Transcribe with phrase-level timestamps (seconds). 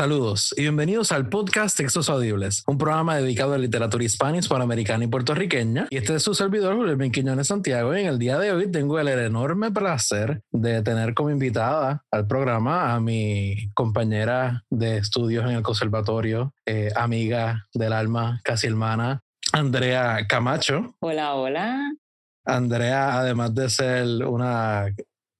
[0.00, 5.08] Saludos y bienvenidos al podcast Textos Audibles, un programa dedicado a literatura hispana, hispanoamericana y
[5.08, 5.88] puertorriqueña.
[5.90, 7.94] Y este es su servidor, Julio Quiñones Santiago.
[7.94, 12.26] Y en el día de hoy tengo el enorme placer de tener como invitada al
[12.26, 19.20] programa a mi compañera de estudios en el conservatorio, eh, amiga del alma, casi hermana,
[19.52, 20.94] Andrea Camacho.
[21.00, 21.92] Hola, hola.
[22.46, 24.86] Andrea, además de ser una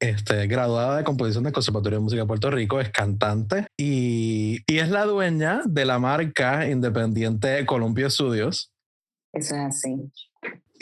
[0.01, 4.79] este, graduada de composición del Conservatorio de Música de Puerto Rico, es cantante y, y
[4.79, 8.73] es la dueña de la marca independiente Columpio Studios.
[9.33, 10.11] Eso es así.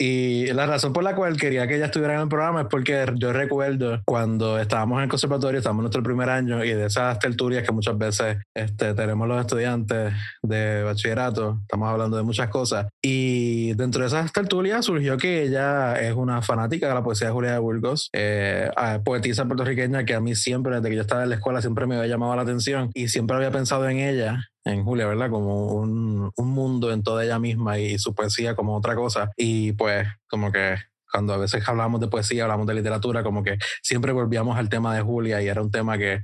[0.01, 3.05] Y la razón por la cual quería que ella estuviera en el programa es porque
[3.15, 7.19] yo recuerdo cuando estábamos en el conservatorio, estábamos en nuestro primer año y de esas
[7.19, 12.87] tertulias que muchas veces este, tenemos los estudiantes de bachillerato, estamos hablando de muchas cosas.
[13.03, 17.33] Y dentro de esas tertulias surgió que ella es una fanática de la poesía de
[17.33, 18.71] Julia de Burgos, eh,
[19.03, 21.97] poetisa puertorriqueña que a mí siempre, desde que yo estaba en la escuela, siempre me
[21.97, 25.29] había llamado la atención y siempre había pensado en ella en Julia, ¿verdad?
[25.29, 29.31] Como un, un, mundo en toda ella misma y su poesía como otra cosa.
[29.37, 30.75] Y pues como que
[31.11, 34.95] cuando a veces hablamos de poesía, hablamos de literatura, como que siempre volvíamos al tema
[34.95, 36.21] de Julia y era un tema que,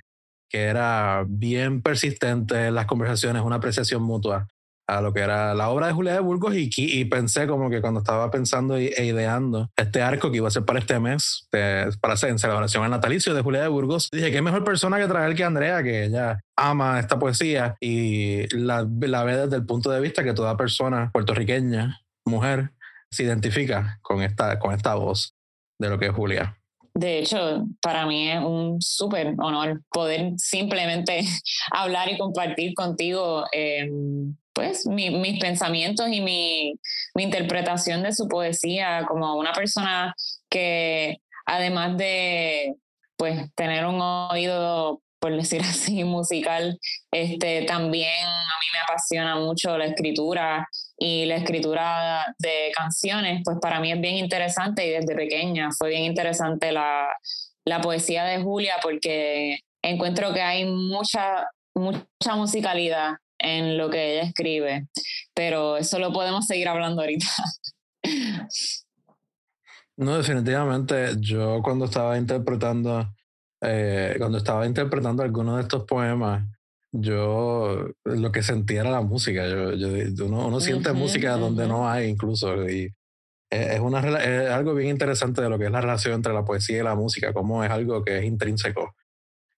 [0.49, 4.47] que era bien persistente en las conversaciones, una apreciación mutua
[4.87, 7.81] a lo que era la obra de Julia de Burgos y, y pensé como que
[7.81, 12.13] cuando estaba pensando e ideando este arco que iba a ser para este mes, para
[12.13, 15.35] hacer en celebración al natalicio de Julia de Burgos, dije, ¿qué mejor persona que traer
[15.35, 20.01] que Andrea, que ella ama esta poesía y la, la ve desde el punto de
[20.01, 22.71] vista que toda persona puertorriqueña, mujer,
[23.11, 25.35] se identifica con esta, con esta voz
[25.79, 26.57] de lo que es Julia.
[26.93, 31.21] De hecho, para mí es un súper honor poder simplemente
[31.71, 33.89] hablar y compartir contigo eh,
[34.55, 36.79] pues mis pensamientos y mi,
[37.13, 40.15] mi, interpretación de su poesía como una persona
[40.49, 42.75] que además de
[43.17, 46.79] pues tener un oído por decir así musical
[47.11, 50.67] este también a mí me apasiona mucho la escritura
[50.97, 55.89] y la escritura de canciones pues para mí es bien interesante y desde pequeña fue
[55.89, 57.13] bien interesante la,
[57.65, 64.23] la poesía de Julia porque encuentro que hay mucha mucha musicalidad en lo que ella
[64.23, 64.87] escribe,
[65.33, 67.27] pero eso lo podemos seguir hablando ahorita.
[69.97, 73.13] No, definitivamente, yo cuando estaba interpretando,
[73.61, 76.43] eh, cuando estaba interpretando algunos de estos poemas,
[76.91, 79.47] yo lo que sentía era la música.
[79.47, 82.69] Yo, yo uno, siente música donde no hay incluso.
[82.69, 82.93] Y
[83.49, 86.79] es, una, es algo bien interesante de lo que es la relación entre la poesía
[86.79, 88.95] y la música, como es algo que es intrínseco.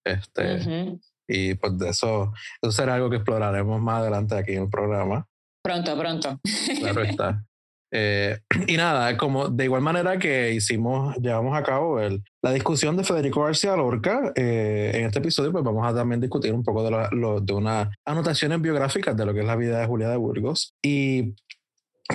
[0.03, 4.69] Este, y pues de eso, eso será algo que exploraremos más adelante aquí en el
[4.69, 5.27] programa.
[5.63, 6.39] Pronto, pronto.
[6.79, 7.43] Claro está.
[7.89, 12.97] Eh, y nada, como de igual manera que hicimos, llevamos a cabo el, la discusión
[12.97, 16.83] de Federico García Lorca, eh, en este episodio pues vamos a también discutir un poco
[16.83, 20.17] de, lo, de unas anotaciones biográficas de lo que es la vida de Julia de
[20.17, 20.73] Burgos.
[20.83, 21.33] Y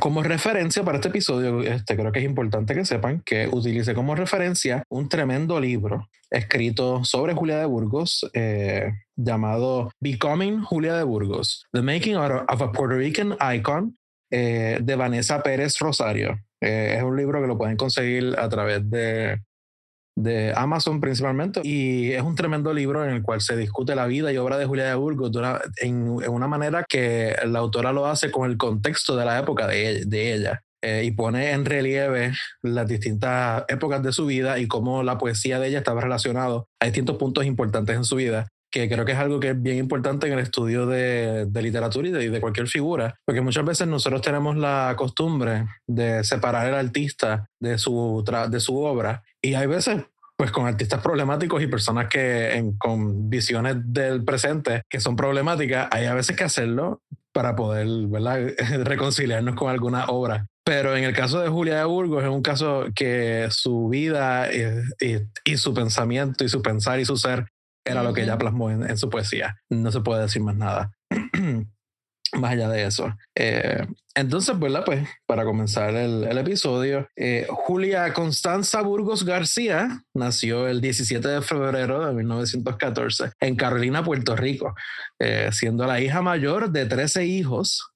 [0.01, 4.15] como referencia para este episodio, este, creo que es importante que sepan que utilicé como
[4.15, 11.67] referencia un tremendo libro escrito sobre Julia de Burgos eh, llamado Becoming Julia de Burgos,
[11.73, 13.99] The Making of a Puerto Rican Icon
[14.31, 16.39] eh, de Vanessa Pérez Rosario.
[16.61, 19.43] Eh, es un libro que lo pueden conseguir a través de
[20.17, 24.33] de Amazon principalmente, y es un tremendo libro en el cual se discute la vida
[24.33, 25.31] y obra de Julia de Burgos
[25.77, 30.05] en, una manera que la autora lo hace con el contexto de la época de,
[30.07, 30.63] de ella.
[30.85, 35.61] Eh, y pone en relieve las distintas épocas de su vida y cómo la poesía
[35.61, 39.19] de ella estaba relacionado a distintos puntos importantes en su vida que creo que es
[39.19, 42.67] algo que es bien importante en el estudio de, de literatura y de, de, cualquier
[42.67, 48.61] figura, porque muchas veces nosotros tenemos la costumbre de separar el artista de su, de
[48.61, 50.05] su obra y hay veces
[50.37, 55.89] pues con artistas problemáticos y personas que en, con visiones del presente que son problemáticas,
[55.93, 57.03] hay a veces que hacerlo
[57.33, 58.41] para poder ¿verdad?
[58.85, 60.47] reconciliarnos con alguna obra.
[60.65, 64.63] Pero en el caso de Julia de Burgos es un caso que su vida y,
[65.05, 67.47] y, y su pensamiento y su pensar y su ser
[67.85, 69.57] era lo que ella plasmó en, su poesía.
[69.69, 70.93] No se puede decir más nada.
[72.33, 73.15] más allá de eso.
[73.35, 74.85] Eh, entonces, ¿verdad?
[74.85, 81.43] Pues para comenzar el, el episodio, eh, Julia Constanza Burgos García nació el 17 de
[81.43, 84.75] febrero de 1914 en Carolina, Puerto Rico,
[85.19, 87.91] eh, siendo la hija mayor de 13 hijos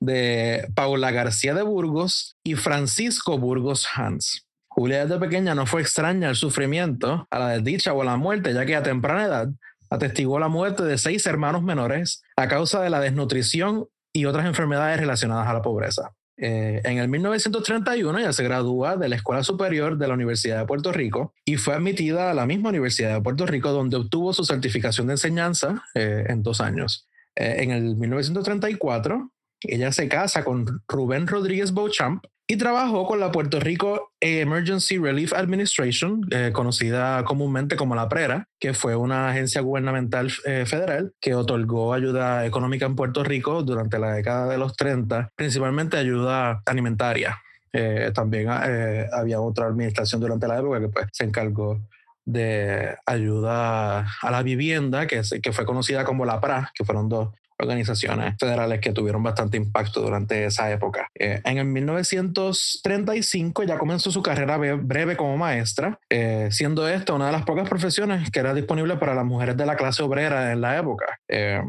[0.00, 4.46] de Paula García de Burgos y Francisco Burgos Hans.
[4.68, 8.52] Julia desde pequeña no fue extraña al sufrimiento, a la desdicha o a la muerte,
[8.52, 9.48] ya que a temprana edad
[9.90, 14.98] atestiguó la muerte de seis hermanos menores a causa de la desnutrición y otras enfermedades
[14.98, 16.12] relacionadas a la pobreza.
[16.38, 20.66] Eh, en el 1931 ella se gradúa de la Escuela Superior de la Universidad de
[20.66, 24.44] Puerto Rico y fue admitida a la misma Universidad de Puerto Rico donde obtuvo su
[24.44, 27.08] certificación de enseñanza eh, en dos años.
[27.36, 29.30] Eh, en el 1934
[29.62, 35.32] ella se casa con Rubén Rodríguez Beauchamp y trabajó con la Puerto Rico Emergency Relief
[35.32, 41.34] Administration, eh, conocida comúnmente como la PRERA, que fue una agencia gubernamental eh, federal que
[41.34, 47.42] otorgó ayuda económica en Puerto Rico durante la década de los 30, principalmente ayuda alimentaria.
[47.72, 51.80] Eh, también había otra administración durante la época que pues, se encargó
[52.24, 57.30] de ayuda a la vivienda, que, que fue conocida como la PRA, que fueron dos
[57.58, 61.08] organizaciones federales que tuvieron bastante impacto durante esa época.
[61.14, 67.26] Eh, en el 1935 ya comenzó su carrera breve como maestra, eh, siendo esta una
[67.26, 70.60] de las pocas profesiones que era disponible para las mujeres de la clase obrera en
[70.60, 71.18] la época.
[71.28, 71.62] Eh,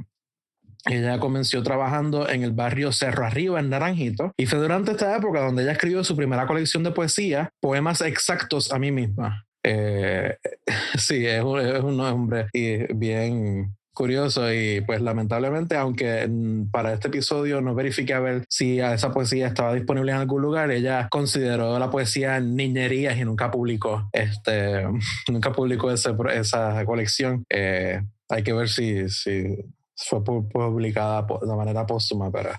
[0.86, 5.42] ella comenzó trabajando en el barrio Cerro Arriba, en Naranjito, y fue durante esta época
[5.42, 9.44] donde ella escribió su primera colección de poesía, Poemas Exactos a mí misma.
[10.98, 12.48] sí, es un, es un nombre
[12.96, 16.30] bien curioso y pues lamentablemente, aunque
[16.72, 20.70] para este episodio no verifique a ver si esa poesía estaba disponible en algún lugar,
[20.70, 24.84] ella consideró la poesía niñerías y nunca publicó, este,
[25.32, 27.44] nunca publicó ese, esa colección.
[27.50, 28.00] Eh,
[28.30, 29.58] hay que ver si, si
[29.96, 32.52] fue publicada de manera póstuma, pero...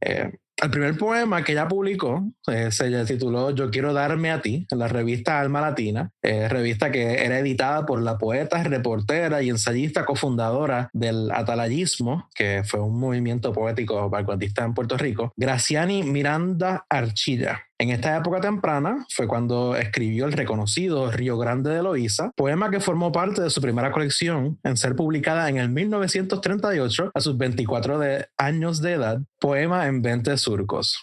[0.00, 0.32] Eh,
[0.62, 4.78] el primer poema que ella publicó eh, se tituló Yo quiero darme a ti en
[4.78, 10.04] la revista Alma Latina, eh, revista que era editada por la poeta, reportera y ensayista
[10.04, 17.62] cofundadora del atalayismo, que fue un movimiento poético vanguardista en Puerto Rico, Graciani Miranda Archilla.
[17.78, 22.80] En esta época temprana fue cuando escribió el reconocido Río Grande de Loíza, poema que
[22.80, 28.00] formó parte de su primera colección en ser publicada en el 1938 a sus 24
[28.38, 30.98] años de edad, Poema en 20 surcos,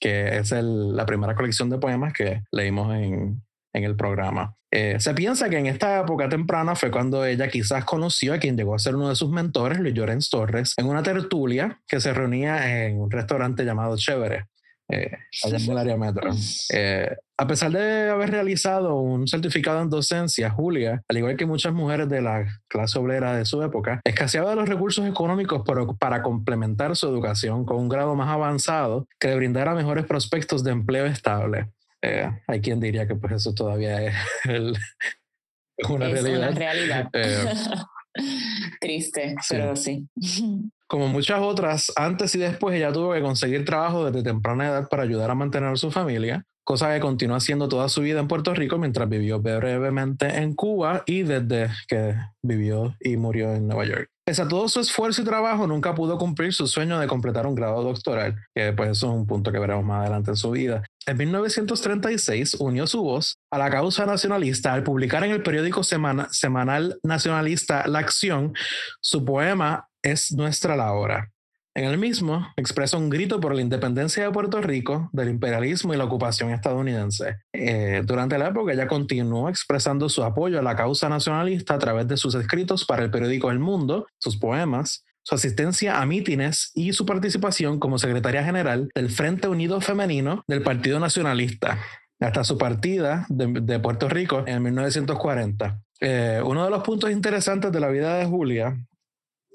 [0.00, 3.42] que es la primera colección de poemas que leímos en,
[3.72, 4.56] el programa.
[4.72, 8.56] Eh, se piensa que en esta época temprana fue cuando ella quizás conoció a quien
[8.56, 12.12] llegó a ser uno de sus mentores, Luis Llorens Torres, en una tertulia que se
[12.12, 14.46] reunía en un restaurante llamado Chévere
[14.88, 15.10] eh,
[15.44, 16.30] allá en el área metro.
[16.72, 21.72] Eh, a pesar de haber realizado un certificado en docencia, Julia, al igual que muchas
[21.72, 25.62] mujeres de la clase obrera de su época, escaseaba de los recursos económicos
[25.98, 30.72] para complementar su educación con un grado más avanzado que le brindara mejores prospectos de
[30.72, 31.70] empleo estable.
[32.02, 34.14] Eh, hay quien diría que pues eso todavía es,
[35.88, 36.50] una realidad.
[36.50, 37.10] Una realidad.
[38.80, 40.06] Triste, pero sí.
[40.86, 45.02] Como muchas otras, antes y después ella tuvo que conseguir trabajo desde temprana edad para
[45.02, 48.54] ayudar a mantener a su familia, cosa que continuó haciendo toda su vida en Puerto
[48.54, 54.10] Rico mientras vivió brevemente en Cuba y desde que vivió y murió en Nueva York.
[54.28, 57.54] Pese a todo su esfuerzo y trabajo, nunca pudo cumplir su sueño de completar un
[57.54, 60.82] grado doctoral, que pues eso es un punto que veremos más adelante en su vida.
[61.06, 67.00] En 1936 unió su voz a la causa nacionalista al publicar en el periódico semanal
[67.02, 68.52] nacionalista La Acción
[69.00, 71.30] su poema es nuestra la hora.
[71.78, 75.96] En el mismo expresa un grito por la independencia de Puerto Rico del imperialismo y
[75.96, 77.36] la ocupación estadounidense.
[77.52, 82.08] Eh, durante la época ella continuó expresando su apoyo a la causa nacionalista a través
[82.08, 86.94] de sus escritos para el periódico El Mundo, sus poemas, su asistencia a mítines y
[86.94, 91.78] su participación como secretaria general del Frente Unido Femenino del Partido Nacionalista
[92.18, 95.80] hasta su partida de, Puerto Rico en 1940.
[96.00, 98.76] Eh, uno de los puntos interesantes de la vida de Julia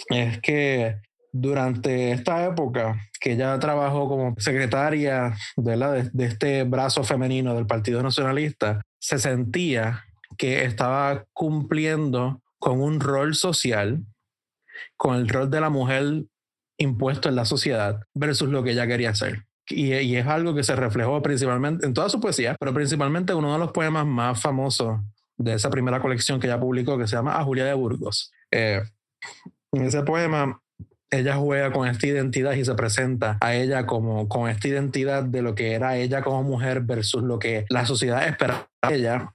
[0.09, 1.01] es que
[1.33, 8.01] durante esta época que ella trabajó como secretaria de, de este brazo femenino del Partido
[8.03, 10.05] Nacionalista, se sentía
[10.37, 14.05] que estaba cumpliendo con un rol social,
[14.95, 16.23] con el rol de la mujer
[16.77, 19.45] impuesto en la sociedad versus lo que ella quería hacer.
[19.67, 23.53] Y, y, es algo que se reflejó principalmente en toda su poesía, pero principalmente uno
[23.53, 24.99] de los poemas más famosos
[25.37, 28.31] de esa primera colección que ella publicó, que se llama A Julia de Burgos.
[28.51, 28.83] Eh,
[29.71, 30.61] en ese poema,
[31.13, 35.41] ella juega con esta identidad y se presenta a ella como con esta identidad de
[35.41, 39.33] lo que era ella como mujer versus lo que la sociedad esperaba de ella.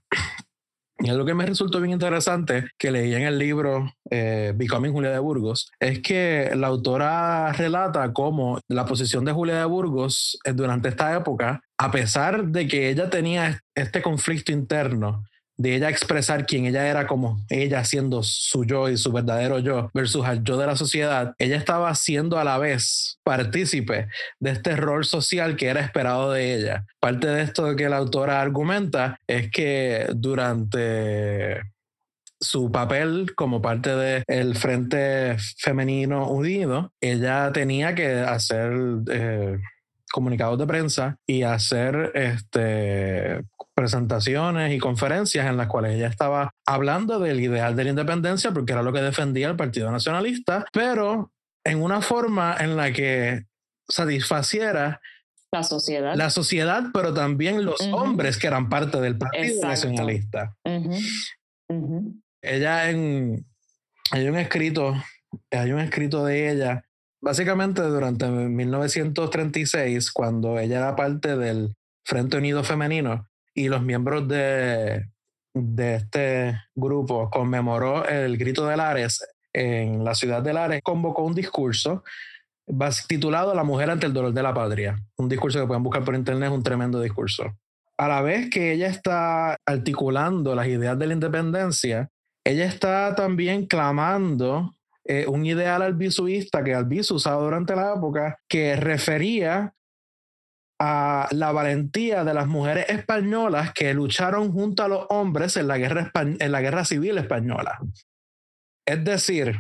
[1.01, 5.21] Y algo que me resultó bien interesante que leí en el libro eh, Julia de
[5.21, 10.89] Burgos es que la autora relata cómo la posición de Julia de Burgos eh, durante
[10.89, 15.23] esta época, a pesar de que ella tenía este conflicto interno
[15.59, 19.91] de ella expresar quién ella era como ella siendo su yo y su verdadero yo
[19.93, 24.77] versus al yo de la sociedad, ella estaba siendo a la vez partícipe de este
[24.77, 26.87] rol social que era esperado de ella.
[27.01, 31.61] Parte de esto que la autora argumenta es que durante
[32.41, 38.73] su papel como parte del Frente Femenino Unido, ella tenía que hacer...
[39.11, 39.59] Eh,
[40.13, 47.21] comunicados de prensa y hacer este, presentaciones y conferencias en las cuales ella estaba hablando
[47.21, 51.33] del ideal de la independencia, porque era lo que defendía el Partido Nacionalista, pero
[51.65, 53.45] en una forma en la que
[53.89, 55.01] satisfaciera
[55.51, 56.15] la sociedad.
[56.15, 60.57] La sociedad, pero también los hombres que eran parte del Partido Nacionalista.
[62.43, 63.47] Ella en...
[64.11, 64.95] Hay un escrito,
[65.51, 66.85] hay un escrito de ella,
[67.21, 75.07] básicamente durante 1936, cuando ella era parte del Frente Unido Femenino y los miembros de,
[75.55, 81.35] de este grupo conmemoró el grito de Lares en la ciudad de Lares, convocó un
[81.35, 82.03] discurso
[83.07, 84.97] titulado La mujer ante el dolor de la patria.
[85.17, 87.45] Un discurso que pueden buscar por internet, es un tremendo discurso.
[87.97, 92.11] A la vez que ella está articulando las ideas de la independencia,
[92.45, 94.75] ella está también clamando
[95.11, 99.73] eh, un ideal albisuista que Albizu usaba durante la época que refería
[100.79, 105.79] a la valentía de las mujeres españolas que lucharon junto a los hombres en la
[105.79, 107.79] guerra, en la guerra civil española.
[108.87, 109.57] Es decir,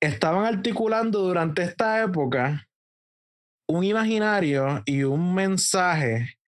[0.00, 2.68] estaban articulando durante esta época
[3.68, 6.38] un imaginario y un mensaje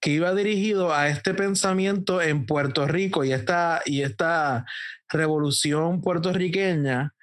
[0.00, 4.66] que iba dirigido a este pensamiento en Puerto Rico y esta, y esta
[5.08, 7.15] revolución puertorriqueña,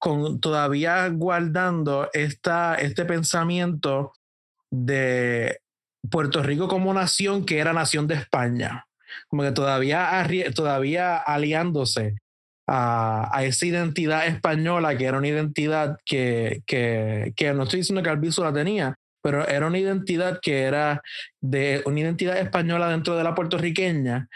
[0.00, 4.14] con todavía guardando esta, este pensamiento
[4.70, 5.60] de
[6.10, 8.86] Puerto Rico como nación que era nación de España,
[9.28, 12.16] como que todavía, todavía aliándose
[12.66, 18.08] a, esa identidad española, que era una identidad que, que, que no estoy diciendo que
[18.08, 21.02] Albizu la tenía, pero era una identidad que era
[21.42, 24.28] de una identidad española dentro de la puertorriqueña,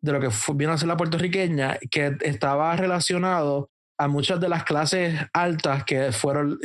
[0.00, 4.62] de lo que vino a ser la puertorriqueña, que estaba relacionado a muchas de las
[4.64, 6.58] clases altas que fueron,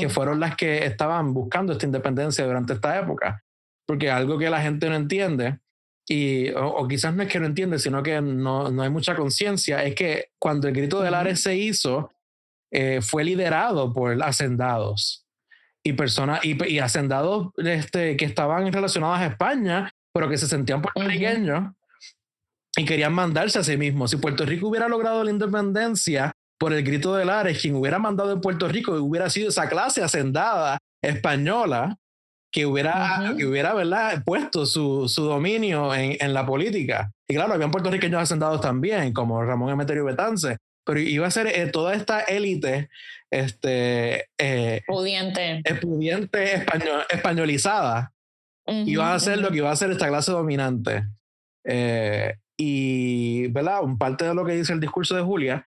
[0.00, 3.44] que fueron las que estaban buscando esta independencia durante esta época.
[3.86, 5.58] Porque algo que la gente no entiende
[6.08, 9.84] y, o, quizás no es que no entiende, sino que no, no hay mucha conciencia,
[9.84, 12.10] es que cuando el grito del Ares se hizo,
[12.70, 15.26] eh, fue liderado por hacendados
[15.82, 20.80] y personas y, y, hacendados este, que estaban relacionados a España, pero que se sentían
[20.80, 21.74] puertorriqueños
[22.76, 24.10] y querían mandarse a sí mismos.
[24.10, 28.32] Si Puerto Rico hubiera logrado la independencia por el grito del Ares, quien hubiera mandado
[28.32, 31.96] en Puerto Rico hubiera sido esa clase hacendada española
[32.50, 34.22] que hubiera, que hubiera ¿verdad?
[34.24, 37.12] puesto su, su dominio en, en, la política.
[37.28, 40.56] Y claro, habían puertorriqueños hacendados también, como Ramón Emeterio Betance,
[40.88, 42.88] pero iba a ser eh, toda esta élite
[43.30, 48.14] este, eh, pudiente, pudiente español, españolizada,
[48.66, 51.04] iba a ser lo que iba a ser esta clase dominante.
[51.64, 53.82] Eh, y, ¿verdad?
[53.82, 55.67] Un parte de lo que dice el discurso de Julia,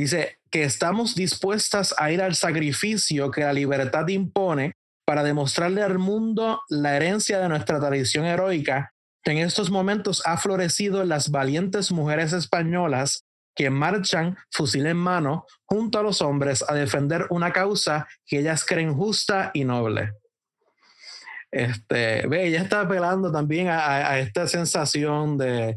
[0.00, 4.72] dice que estamos dispuestas a ir al sacrificio que la libertad impone
[5.06, 8.92] para demostrarle al mundo la herencia de nuestra tradición heroica
[9.22, 15.44] que en estos momentos ha florecido las valientes mujeres españolas que marchan fusil en mano
[15.66, 20.14] junto a los hombres a defender una causa que ellas creen justa y noble.
[21.52, 25.76] Este, ve, ella está apelando también a, esta sensación de,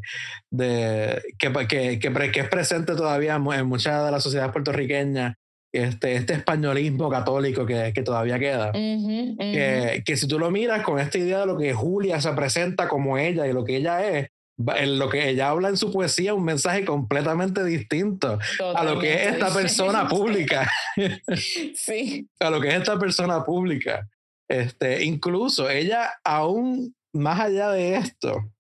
[0.51, 5.36] de que, que, que, es presente todavía en muchas de las sociedades puertorriqueñas
[5.74, 8.72] este, este españolismo católico que, que todavía queda.
[8.72, 12.88] Que, que, si tú lo miras con esta idea de lo que Julia se presenta
[12.88, 14.27] como ella y lo que ella es,
[14.75, 18.38] en lo que ella habla en su poesía, un mensaje completamente distinto
[18.75, 20.70] a lo que es esta persona pública.
[21.75, 22.30] sí.
[22.39, 24.08] A lo que es esta persona pública.
[24.50, 28.51] Este, incluso ella, aún más allá de esto,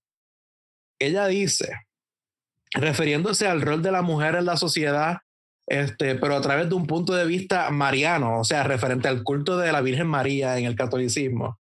[0.99, 1.73] ella dice,
[2.73, 5.17] refiriéndose al rol de la mujer en la sociedad
[5.67, 9.57] este, pero a través de un punto de vista mariano, o sea, referente al culto
[9.57, 11.59] de la Virgen María en el catolicismo.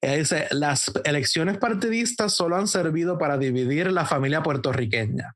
[0.00, 5.34] Ella dice, las elecciones partidistas solo han servido para dividir la familia puertorriqueña.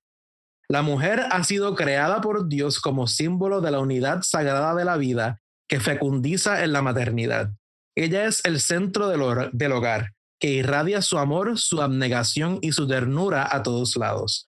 [0.68, 4.96] La mujer ha sido creada por Dios como símbolo de la unidad sagrada de la
[4.96, 7.50] vida que fecundiza en la maternidad.
[7.96, 13.48] Ella es el centro del, hogar, que irradia su amor, su abnegación y su ternura
[13.50, 14.48] a todos lados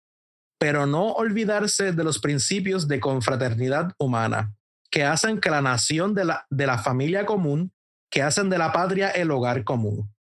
[0.58, 4.54] pero no olvidarse de los principios de confraternidad humana,
[4.90, 7.72] que hacen que la nación de la, de la familia común,
[8.10, 10.12] que hacen de la patria el hogar común.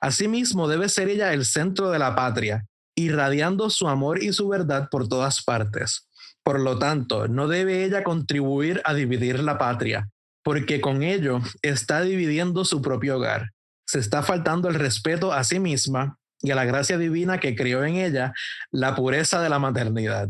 [0.00, 4.88] Asimismo, debe ser ella el centro de la patria, irradiando su amor y su verdad
[4.90, 6.06] por todas partes.
[6.42, 10.08] Por lo tanto, no debe ella contribuir a dividir la patria,
[10.42, 13.50] porque con ello está dividiendo su propio hogar.
[13.86, 17.84] Se está faltando el respeto a sí misma y a la gracia divina que crió
[17.84, 18.32] en ella
[18.70, 20.28] la pureza de la maternidad.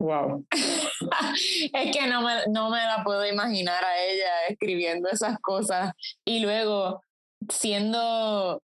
[0.00, 0.46] Wow.
[0.50, 5.92] es que no me, no me la puedo imaginar a ella escribiendo esas cosas
[6.24, 7.02] y luego
[7.50, 8.62] siendo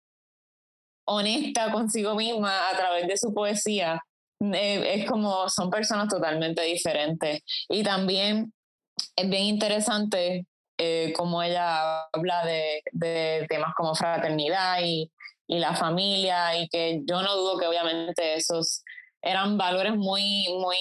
[1.05, 4.01] honesta consigo misma a través de su poesía.
[4.39, 7.41] Eh, es como son personas totalmente diferentes.
[7.67, 8.53] Y también
[9.15, 10.45] es bien interesante
[10.77, 15.11] eh, como ella habla de, de, temas como fraternidad y,
[15.47, 18.83] y la familia y que yo no dudo que obviamente esos
[19.21, 20.77] eran valores muy, muy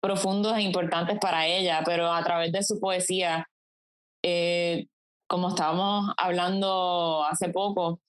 [0.00, 3.48] profundos e importantes para ella, pero a través de su poesía,
[4.22, 4.86] eh,
[5.26, 8.00] como estábamos hablando hace poco,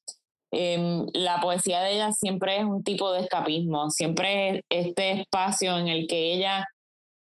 [0.51, 5.77] em, la poesía de ella siempre es un tipo de escapismo, siempre es este espacio
[5.77, 6.66] en el que ella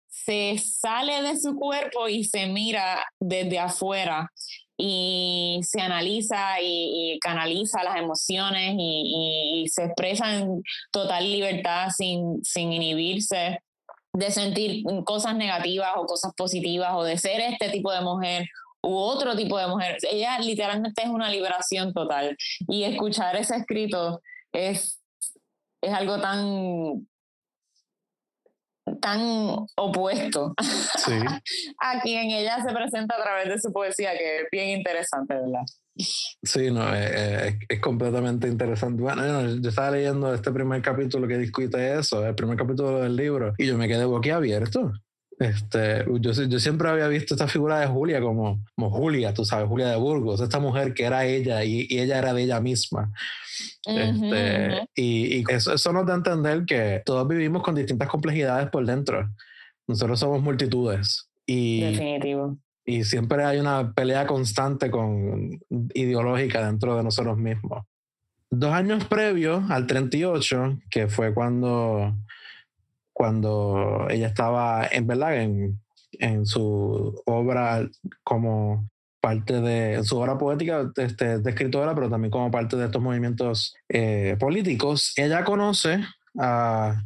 [0.07, 4.29] se sale de su cuerpo y se mira desde afuera
[4.77, 12.73] y se analiza y, canaliza las emociones y, se expresa en total libertad sin, sin
[12.73, 13.59] inhibirse
[14.13, 18.47] de sentir cosas negativas o cosas positivas o de ser este tipo de mujer
[18.83, 19.97] u otro tipo de mujer.
[20.09, 22.35] Ella literalmente es una liberación total
[22.67, 24.21] y escuchar ese escrito
[24.51, 25.01] es,
[25.81, 27.07] es algo tan
[28.99, 29.19] tan
[29.75, 30.53] opuesto
[31.79, 35.63] a quien ella se presenta a través de su poesía, que es bien interesante, ¿verdad?
[36.43, 39.01] Sí, no, eh, eh, es, completamente interesante.
[39.01, 43.53] Bueno, yo estaba leyendo este primer capítulo que discute eso, el primer capítulo del libro,
[43.57, 44.91] y yo me quedé boquiabierto.
[45.41, 49.67] Este, yo, yo siempre había visto esta figura de Julia como, como Julia, tú sabes,
[49.67, 53.11] Julia de Burgos, esta mujer que era ella y, y ella era de ella misma.
[53.85, 58.69] este, Y, y eso, eso, nos da a entender que todos vivimos con distintas complejidades
[58.69, 59.31] por dentro.
[59.87, 61.27] Nosotros somos multitudes.
[61.47, 62.59] Y, Definitivo.
[62.85, 65.59] Y siempre hay una pelea constante con
[65.95, 67.83] ideológica dentro de nosotros mismos.
[68.51, 72.13] Dos años previos al 38, que fue cuando
[73.21, 75.79] cuando ella estaba en verdad en,
[76.13, 77.87] en su obra
[78.23, 78.89] como
[79.21, 83.75] parte de su obra poética este, de escritora, pero también como parte de estos movimientos
[83.89, 85.13] eh, políticos.
[85.17, 86.03] Ella conoce
[86.39, 87.03] a,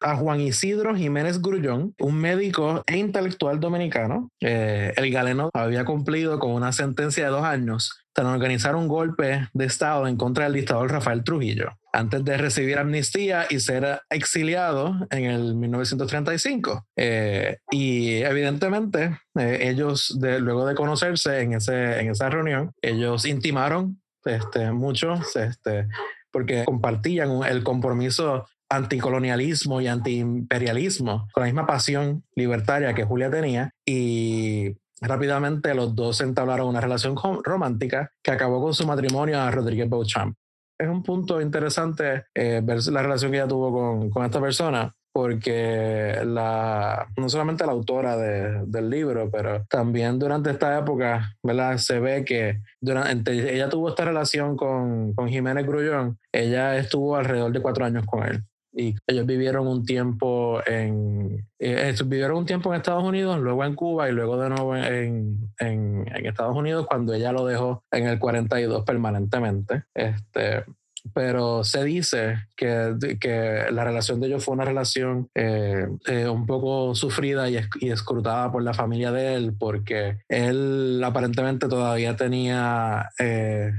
[0.00, 4.30] a, Juan Isidro Jiménez Grullón, un médico e intelectual dominicano.
[4.40, 9.46] Eh, el galeno había cumplido con una sentencia de dos años tras organizar un golpe
[9.52, 15.06] de Estado en contra del dictador Rafael Trujillo antes de recibir amnistía y ser exiliado
[15.10, 16.86] en el 1935.
[16.96, 24.00] Eh, y evidentemente eh, ellos, luego de conocerse en, ese, en esa reunión, ellos intimaron
[24.24, 25.88] este, mucho, este,
[26.30, 33.70] porque compartían el compromiso anticolonialismo y antiimperialismo con la misma pasión libertaria que Julia tenía
[33.86, 39.88] y rápidamente los dos entablaron una relación romántica que acabó con su matrimonio a Rodríguez
[39.88, 40.36] Beauchamp
[40.78, 44.94] es un punto interesante eh, ver la relación que ella tuvo con, con esta persona,
[45.12, 51.78] porque la, no solamente la autora de, del libro, pero también durante esta época, ¿verdad?
[51.78, 57.50] Se ve que durante, ella tuvo esta relación con, con Jiménez Grullón, ella estuvo alrededor
[57.52, 58.44] de cuatro años con él.
[58.78, 63.74] Y ellos vivieron un tiempo en eh, vivieron un tiempo en Estados Unidos, luego en
[63.74, 68.20] Cuba y luego de nuevo en, en, Estados Unidos cuando ella lo dejó en el
[68.20, 69.82] 42 permanentemente.
[69.94, 70.64] Este,
[71.12, 76.46] pero se dice que, que, la relación de ellos fue una relación eh, eh, un
[76.46, 83.72] poco sufrida y, escrutada por la familia de él, porque él aparentemente todavía tenía eh,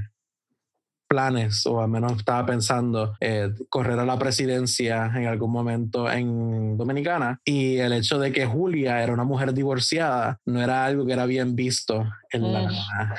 [1.10, 6.78] planes, o al menos estaba pensando eh, correr a la presidencia en algún momento en
[6.78, 7.40] Dominicana.
[7.44, 11.26] Y el hecho de que Julia era una mujer divorciada no era algo que era
[11.26, 12.62] bien visto en la,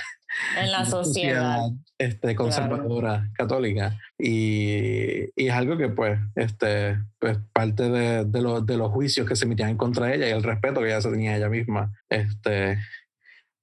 [0.58, 4.00] en la sociedad, este, conservadora católica.
[4.18, 9.36] Y, y, es algo que, pues, este, pues parte de, de, de los juicios que
[9.36, 11.92] se emitían contra ella y el respeto que ella se tenía ella misma.
[12.10, 12.80] Este,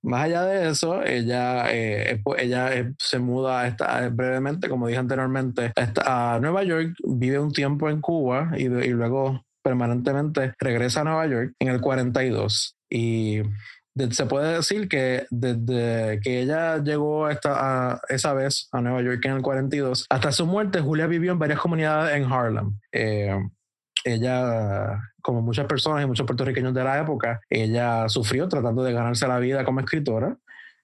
[0.02, 4.98] más allá de eso, ella, eh, ella eh, se muda esta, eh, brevemente, como dije
[4.98, 5.72] anteriormente,
[6.04, 11.52] a Nueva York, vive un tiempo en Cuba y, luego permanentemente regresa a Nueva York
[11.58, 12.76] en el 42.
[12.90, 13.42] Y
[14.10, 19.24] se puede decir que desde que ella llegó esta, a, esa vez a Nueva York
[19.24, 22.78] en el 42, hasta su muerte, Julia vivió en varias comunidades en Harlem
[24.04, 29.26] ella, como muchas personas y muchos puertorriqueños de la época, ella sufrió tratando de ganarse
[29.28, 30.36] la vida como escritora.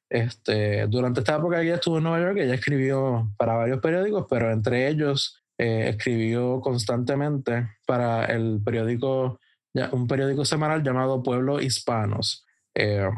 [0.09, 4.51] Este, durante esta época ella estuvo en Nueva York, ella escribió para varios periódicos, pero
[4.53, 9.41] entre ellos eh, escribió constantemente para el periódico,
[9.93, 12.45] un periódico semanal llamado Pueblo Hispanos.
[12.75, 13.09] Eh,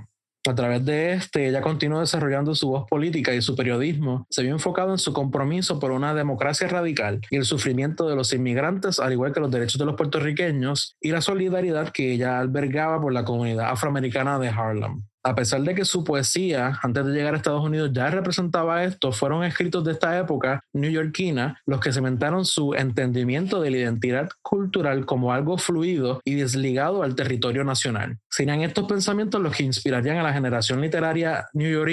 [0.49, 4.53] A través de este, ella continuó desarrollando su voz política y su periodismo se vio
[4.53, 9.13] enfocado en su compromiso por una democracia radical y el sufrimiento de los inmigrantes, al
[9.13, 13.25] igual que los derechos de los puertorriqueños y la solidaridad que ella albergaba por la
[13.25, 17.65] comunidad afroamericana de Harlem a pesar de que su poesía, antes de llegar a Estados
[17.65, 23.61] Unidos, ya representaba esto, fueron escritos de esta época neoyorquina los que cementaron su entendimiento
[23.61, 28.19] de la identidad cultural como algo fluido y desligado al territorio nacional.
[28.31, 31.87] Serían estos pensamientos los que inspirarían a la generación literaria neoyorquina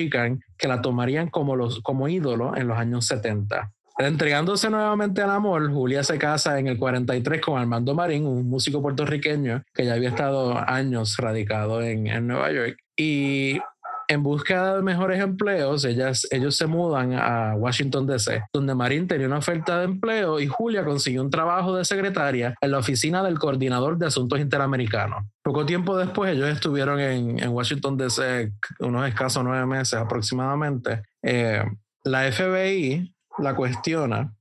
[0.57, 3.71] que la tomarían como, los, como ídolo en los años 70.
[3.97, 8.81] Entregándose nuevamente al amor, Julia se casa en el 43 con Armando Marín, un músico
[8.81, 12.77] puertorriqueño que ya había estado años radicado en, en Nueva York.
[12.97, 13.59] Y
[14.07, 19.27] en búsqueda de mejores empleos, ellas, ellos se mudan a Washington, D.C., donde Marín tenía
[19.27, 23.39] una oferta de empleo y Julia consiguió un trabajo de secretaria en la oficina del
[23.39, 25.23] coordinador de asuntos interamericanos.
[25.43, 31.03] Poco tiempo después, ellos estuvieron en, en Washington, D.C., unos escasos nueve meses aproximadamente.
[31.21, 31.63] Eh,
[32.03, 34.33] la FBI la cuestiona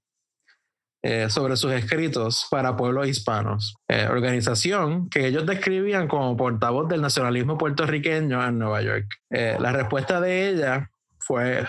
[1.05, 7.01] eh, sobre sus escritos para pueblos hispanos, eh, organización que ellos describían como portavoz del
[7.01, 9.07] nacionalismo puertorriqueño en Nueva York.
[9.31, 11.67] Eh, la respuesta de ella fue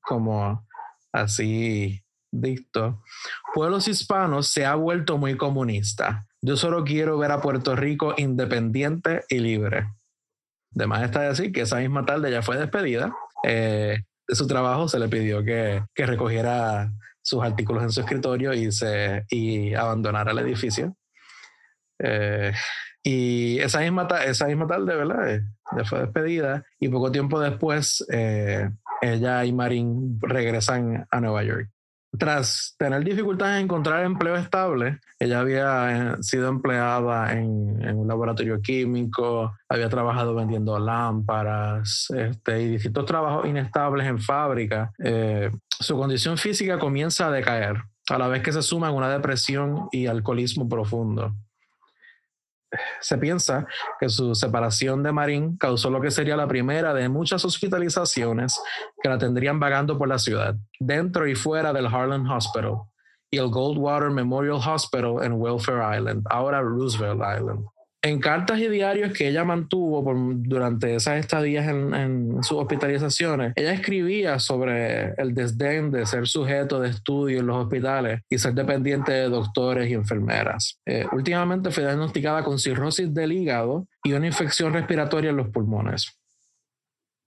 [0.00, 0.66] como
[1.12, 3.04] así dicto,
[3.54, 6.26] pueblos hispanos se ha vuelto muy comunista.
[6.42, 9.92] Yo solo quiero ver a Puerto Rico independiente y libre.
[10.74, 13.14] Además está de decir que esa misma tarde ya fue despedida
[14.28, 16.90] de su trabajo se le pidió que, que recogiera
[17.22, 20.96] sus artículos en su escritorio y, se, y abandonara el edificio.
[21.98, 22.52] Eh,
[23.02, 25.34] y esa misma, esa misma tarde, ¿verdad?
[25.34, 25.42] Eh,
[25.76, 31.68] ya fue despedida y poco tiempo después eh, ella y Marín regresan a Nueva York.
[32.18, 38.60] Tras tener dificultades en encontrar empleo estable, ella había eh, sido empleada en, un laboratorio
[38.60, 44.92] químico, había trabajado vendiendo lámparas este, y distintos trabajos inestables en fábrica.
[44.98, 49.88] Eh, su condición física comienza a decaer, a la vez que se suman una depresión
[49.92, 51.34] y alcoholismo profundo
[53.00, 53.66] se piensa
[53.98, 58.60] que su separación de Marín causó lo que sería la primera de muchas hospitalizaciones
[59.02, 62.78] que la tendrían vagando por la ciudad, dentro y fuera del Harlem Hospital
[63.30, 67.66] y el Goldwater Memorial Hospital en Welfare Island, ahora Roosevelt Island
[68.06, 70.04] en cartas y diarios que ella mantuvo
[70.36, 76.90] durante esas estadías en, sus hospitalizaciones, ella escribía sobre el desdén de ser sujeto de
[76.90, 80.78] estudio en los hospitales y ser dependiente de doctores y enfermeras.
[80.86, 86.16] Eh, últimamente fue diagnosticada con cirrosis del hígado y una infección respiratoria en los pulmones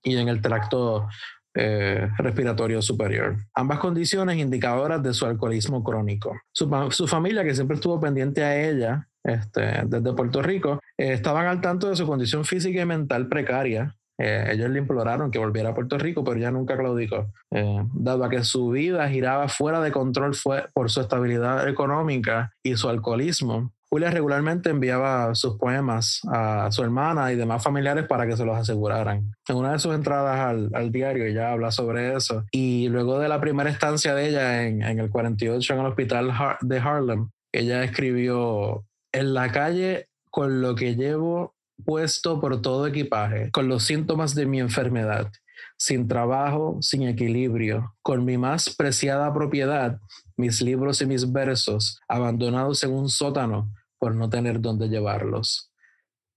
[0.04, 1.08] y en el tracto
[1.56, 3.36] eh, respiratorio superior.
[3.54, 6.40] Ambas condiciones indicadoras de su alcoholismo crónico.
[6.54, 11.48] Su, su, familia, que siempre estuvo pendiente a ella, este, desde Puerto Rico, eh, estaban
[11.48, 13.96] al tanto de su condición física y mental precaria.
[14.18, 17.32] Eh, ellos le imploraron que volviera a Puerto Rico, pero ella nunca claudicó.
[17.52, 20.34] Eh, dado que su vida giraba fuera de control
[20.74, 27.32] por su estabilidad económica y su alcoholismo, Julia regularmente enviaba sus poemas a su hermana
[27.32, 29.34] y demás familiares para que se los aseguraran.
[29.48, 30.40] En una de sus entradas
[30.72, 32.46] al, diario ella habla sobre eso.
[32.52, 36.32] Y luego de la primera estancia de ella en, en el 48 en el hospital
[36.62, 38.86] de Harlem, ella escribió
[39.20, 41.54] en la calle con lo que llevo
[41.84, 45.30] puesto por todo equipaje, con los síntomas de mi enfermedad,
[45.78, 50.00] sin trabajo, sin equilibrio, con mi más preciada propiedad,
[50.38, 55.70] mis libros y mis versos, abandonados en un sótano por no tener dónde llevarlos.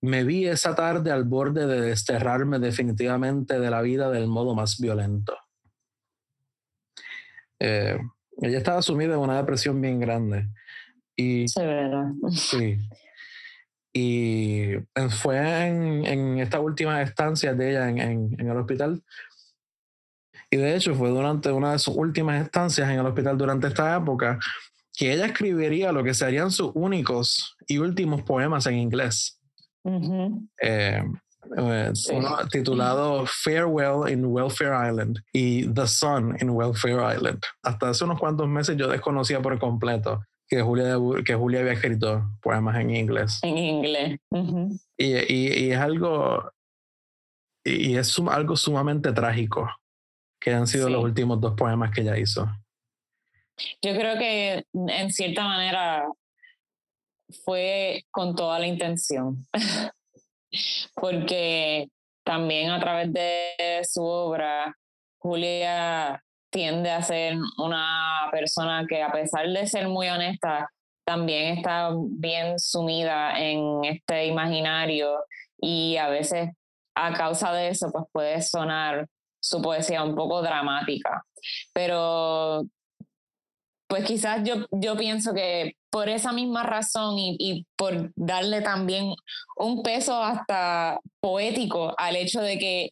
[0.01, 4.81] Me vi esa tarde al borde de desterrarme definitivamente de la vida del modo más
[4.81, 5.37] violento.
[7.61, 7.97] Eh,
[8.41, 10.49] ella estaba sumida en una depresión bien grande
[11.17, 12.79] y, sí.
[13.93, 14.71] Y
[15.11, 19.03] fue en, en estas últimas estancias de ella en, en, en, el hospital.
[20.51, 23.97] Y de hecho fue durante una de sus últimas estancias en el hospital durante esta
[23.97, 24.39] época
[24.97, 29.39] que ella escribiría lo que serían sus únicos y últimos poemas en inglés.
[30.63, 31.03] Eh,
[31.57, 37.43] eh, uno titulado Farewell in Welfare Island y The Sun in Welfare Island.
[37.63, 42.31] Hasta hace unos cuantos meses yo desconocía por completo que Julia, que Julia había escrito
[42.43, 43.41] poemas en inglés.
[43.43, 44.21] En inglés.
[44.99, 46.53] y, y, es algo,
[47.65, 49.71] y es algo sumamente trágico
[50.39, 52.47] que han sido los últimos dos poemas que ella hizo.
[53.81, 56.07] Yo creo que en cierta manera
[57.47, 59.47] fue con toda la intención,
[60.97, 61.89] porque
[62.25, 64.77] también a través de su obra,
[65.17, 70.71] Julia tiende a ser una persona que a pesar de ser muy honesta,
[71.05, 75.25] también está bien sumida en este imaginario
[75.59, 76.51] y a veces
[76.95, 79.09] a causa de eso, pues puede sonar
[79.41, 81.25] su poesía un poco dramática.
[81.73, 82.65] Pero
[83.89, 89.15] pues quizás yo, yo pienso que por esa misma razón y, y, por darle también
[89.57, 92.91] un peso hasta poético al hecho de que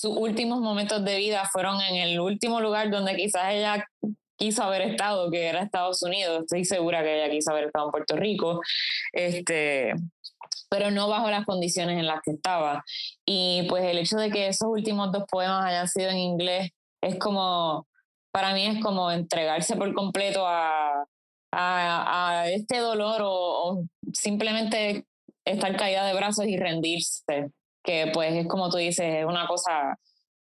[0.00, 3.84] sus últimos momentos de vida fueron en el último lugar donde quizás ella
[4.36, 6.40] quiso haber estado, que era Estados Unidos.
[6.40, 8.62] Estoy segura que ella quiso haber estado en Puerto Rico,
[9.12, 9.92] este,
[10.70, 12.82] pero no bajo las condiciones en las que estaba.
[13.26, 16.70] Y pues el hecho de que esos últimos dos poemas hayan sido en inglés
[17.02, 17.86] es como,
[18.32, 21.04] para mí es como entregarse por completo a,
[21.52, 23.84] a, este dolor o,
[24.14, 25.04] simplemente
[25.44, 27.50] estar caída de brazos y rendirse,
[27.82, 29.98] que pues es como tú dices, es una cosa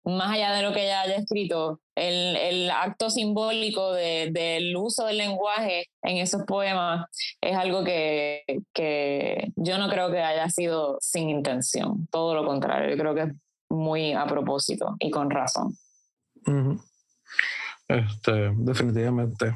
[0.07, 5.05] más allá de lo que ella haya escrito, el, el acto simbólico de, del uso
[5.05, 7.07] del lenguaje en esos poemas
[7.41, 12.89] es algo que, que yo no creo que haya sido sin intención, todo lo contrario,
[12.89, 13.33] yo creo que es
[13.69, 15.75] muy a propósito y con razón.
[17.87, 19.55] este, definitivamente.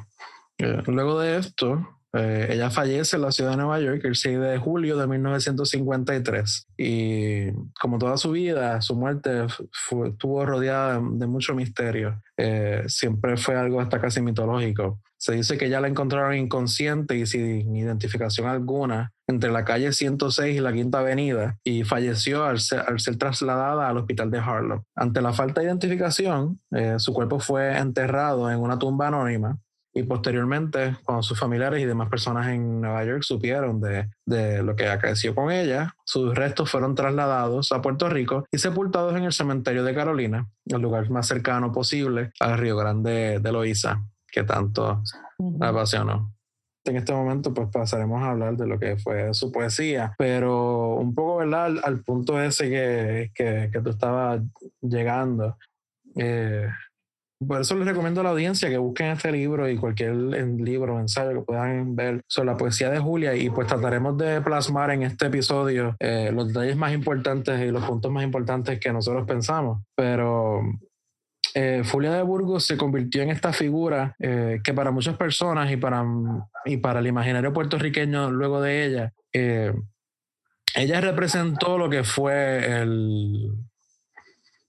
[0.57, 4.39] Eh, luego de esto, eh, ella fallece en la ciudad de Nueva York el 6
[4.39, 11.55] de julio de 1953 y como toda su vida, su muerte estuvo rodeada de, mucho
[11.55, 12.21] misterio.
[12.35, 14.99] Eh, siempre fue algo hasta casi mitológico.
[15.17, 20.57] Se dice que ya la encontraron inconsciente y sin identificación alguna entre la calle 106
[20.57, 22.83] y la Quinta Avenida y falleció al ser,
[23.19, 24.81] trasladada al hospital de Harlem.
[24.95, 29.59] Ante la falta de identificación, eh, su cuerpo fue enterrado en una tumba anónima
[29.93, 34.75] y posteriormente, cuando sus familiares y demás personas en Nueva York supieron de, de, lo
[34.75, 39.33] que acaeció con ella, sus restos fueron trasladados a Puerto Rico y sepultados en el
[39.33, 44.01] cementerio de Carolina, el lugar más cercano posible al Río Grande de Loíza,
[44.31, 45.03] que tanto
[45.59, 46.33] la apasionó.
[46.85, 51.13] En este momento, pues pasaremos a hablar de lo que fue su poesía, pero un
[51.13, 51.65] poco, ¿verdad?
[51.65, 54.41] Al, al punto ese que, que, que, tú estabas
[54.81, 55.57] llegando.
[56.15, 56.67] Eh,
[57.47, 60.99] por eso les recomiendo a la audiencia que busquen este libro y cualquier libro o
[60.99, 65.03] ensayo que puedan ver sobre la poesía de Julia y pues trataremos de plasmar en
[65.03, 69.81] este episodio eh, los detalles más importantes y los puntos más importantes que nosotros pensamos.
[69.95, 70.61] Pero
[71.55, 75.77] eh, Julia de Burgos se convirtió en esta figura eh, que para muchas personas y
[75.77, 76.05] para,
[76.65, 79.13] y para el imaginario puertorriqueño luego de ella,
[80.75, 83.51] ella representó lo que fue el,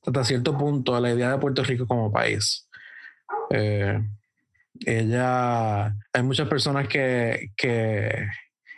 [0.05, 2.69] hasta cierto punto a la idea de Puerto Rico como país.
[3.51, 4.01] Eh,
[4.85, 8.27] ella, hay muchas personas que, que,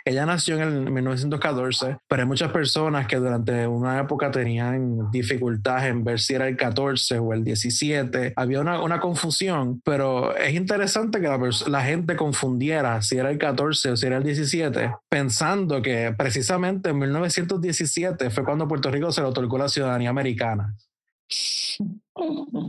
[0.06, 5.88] ella nació en el 1914, pero hay muchas personas que durante una época tenían dificultad
[5.88, 8.34] en ver si era el 14 o el 17.
[8.36, 13.38] Había una, una confusión, pero es interesante que la, la, gente confundiera si era el
[13.38, 19.10] 14 o si era el 17, pensando que precisamente en 1917 fue cuando Puerto Rico
[19.10, 20.74] se le otorgó la ciudadanía americana.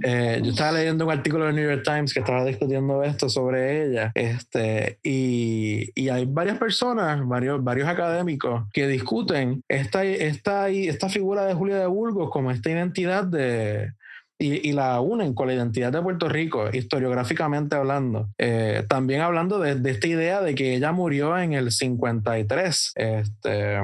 [0.03, 3.85] Eh, yo estaba leyendo un artículo del New York Times que estaba discutiendo esto sobre
[3.85, 11.09] ella, este, y, y hay varias personas, varios, varios académicos que discuten esta, esta, esta
[11.09, 13.93] figura de Julia de Burgos como esta identidad de,
[14.39, 18.29] y, y, la unen con la identidad de Puerto Rico, historiográficamente hablando.
[18.37, 22.91] Eh, también hablando de, de, esta idea de que ella murió en el 53.
[22.95, 23.79] Este,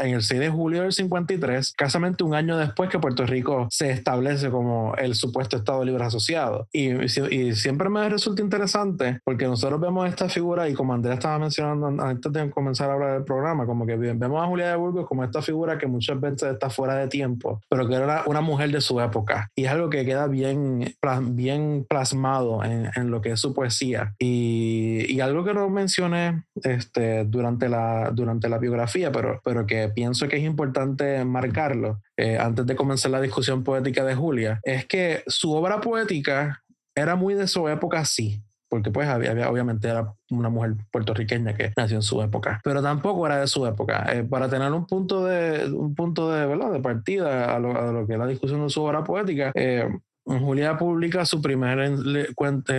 [0.00, 3.90] en el 6 de julio del 53, casamente un año después que Puerto Rico se
[3.90, 6.68] establece como el supuesto Estado Libre Asociado.
[6.72, 11.38] Y, y, siempre me resulta interesante porque nosotros vemos esta figura y como Andrea estaba
[11.38, 15.06] mencionando antes de comenzar a hablar del programa, como que vemos a Julia de Burgos
[15.06, 18.70] como esta figura que muchas veces está fuera de tiempo, pero que era una mujer
[18.70, 19.50] de su época.
[19.56, 24.14] Y es algo que queda bien, bien plasmado en, en lo que es su poesía.
[24.18, 29.77] Y, y algo que no mencioné este, durante, la, durante la biografía, pero, pero que
[29.94, 34.86] pienso que es importante marcarlo eh, antes de comenzar la discusión poética de Julia, es
[34.86, 36.62] que su obra poética
[36.94, 41.72] era muy de su época, sí, porque pues había, obviamente era una mujer puertorriqueña que
[41.76, 44.06] nació en su época, pero tampoco era de su época.
[44.12, 46.72] Eh, para tener un punto de, un punto de, ¿verdad?
[46.72, 49.88] de partida a lo, que es la discusión de su obra poética, eh,
[50.24, 51.98] Julia publica su primer
[52.34, 52.74] cuento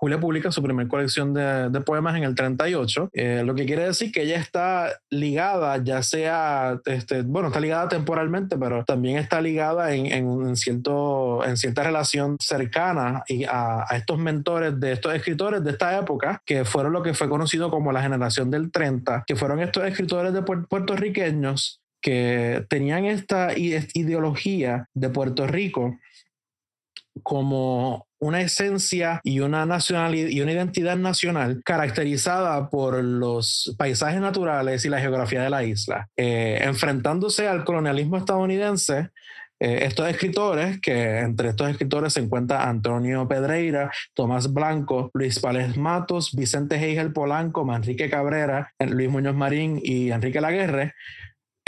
[0.00, 4.12] Julia publica su primera colección de, poemas en el 38, eh, lo que quiere decir
[4.12, 9.92] que ella está ligada, ya sea, este, bueno, está ligada temporalmente, pero también está ligada
[9.94, 15.72] en, en, cierto, en cierta relación cercana y a, estos mentores de estos escritores de
[15.72, 19.58] esta época, que fueron lo que fue conocido como la generación del 30, que fueron
[19.58, 25.98] estos escritores de puertorriqueños que tenían esta ideología de Puerto Rico
[27.24, 34.84] como una esencia y una nacionalidad y una identidad nacional caracterizada por los paisajes naturales
[34.84, 36.08] y la geografía de la isla.
[36.16, 39.10] Eh, enfrentándose al colonialismo estadounidense,
[39.60, 45.76] eh, estos escritores, que entre estos escritores se encuentra Antonio Pedreira, Tomás Blanco, Luis Pález
[45.76, 50.94] Matos, Vicente Heigel Polanco, Manrique Cabrera, Luis Muñoz Marín y Enrique Laguerre,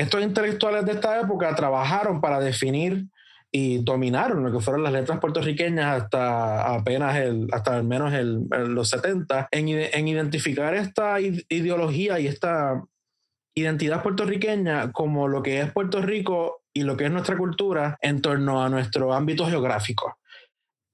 [0.00, 3.06] estos intelectuales de esta época trabajaron para definir
[3.52, 8.46] y dominaron lo que fueron las letras puertorriqueñas hasta apenas el, hasta al menos el,
[8.68, 12.82] los 70, en, en, identificar esta ideología y esta
[13.56, 18.22] identidad puertorriqueña como lo que es Puerto Rico y lo que es nuestra cultura en
[18.22, 20.16] torno a nuestro ámbito geográfico.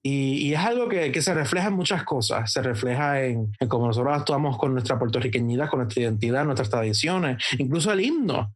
[0.03, 3.67] Y, y es algo que, que, se refleja en muchas cosas, se refleja en, en
[3.67, 8.55] cómo nosotros actuamos con nuestra puertorriqueñidad, con nuestra identidad, nuestras tradiciones, incluso el himno.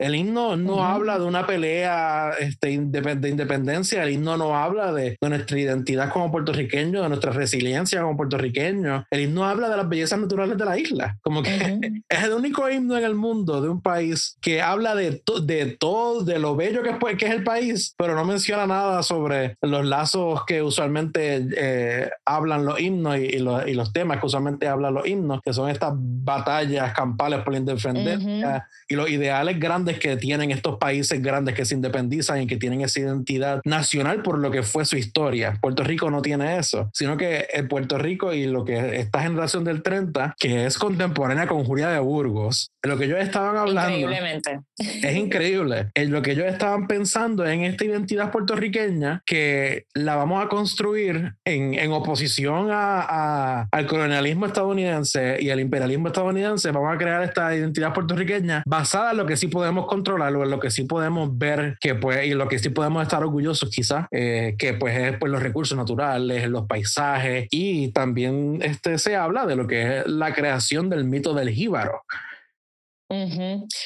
[0.00, 5.18] El himno no habla de una pelea este, de independencia, el himno no habla de,
[5.20, 9.04] nuestra identidad como puertorriqueños, de nuestra resiliencia como puertorriqueños.
[9.10, 11.18] El himno habla de las bellezas naturales de la isla.
[11.20, 11.50] Como que
[12.08, 16.24] es el único himno en el mundo de un país que habla de, de todo,
[16.24, 19.84] de lo bello que es, que es el país, pero no menciona nada sobre los
[19.84, 25.40] lazos que usualmente eh, hablan los himnos y, los temas que usualmente hablan los himnos,
[25.44, 30.78] que son estas batallas campales por la independencia y los ideales grandes que tienen estos
[30.78, 34.84] países grandes que se independizan y que tienen esa identidad nacional por lo que fue
[34.84, 35.58] su historia.
[35.60, 39.64] Puerto Rico no tiene eso, sino que el Puerto Rico y lo que esta generación
[39.64, 44.60] del 30, que es contemporánea con Julia de Burgos, lo que ellos estaban hablando Increíblemente.
[44.78, 45.90] es increíble.
[45.94, 51.34] En lo que ellos estaban pensando en esta identidad puertorriqueña que la vamos a construir
[51.44, 57.54] en, en oposición a, al colonialismo estadounidense y al imperialismo estadounidense, vamos a crear esta
[57.54, 61.76] identidad puertorriqueña basada en lo que sí podemos controlarlo, en lo que sí podemos ver
[61.80, 65.30] que pues, y lo que sí podemos estar orgullosos quizás, eh, que pues es pues,
[65.30, 70.32] los recursos naturales, los paisajes y también este, se habla de lo que es la
[70.32, 72.02] creación del mito del jíbaro.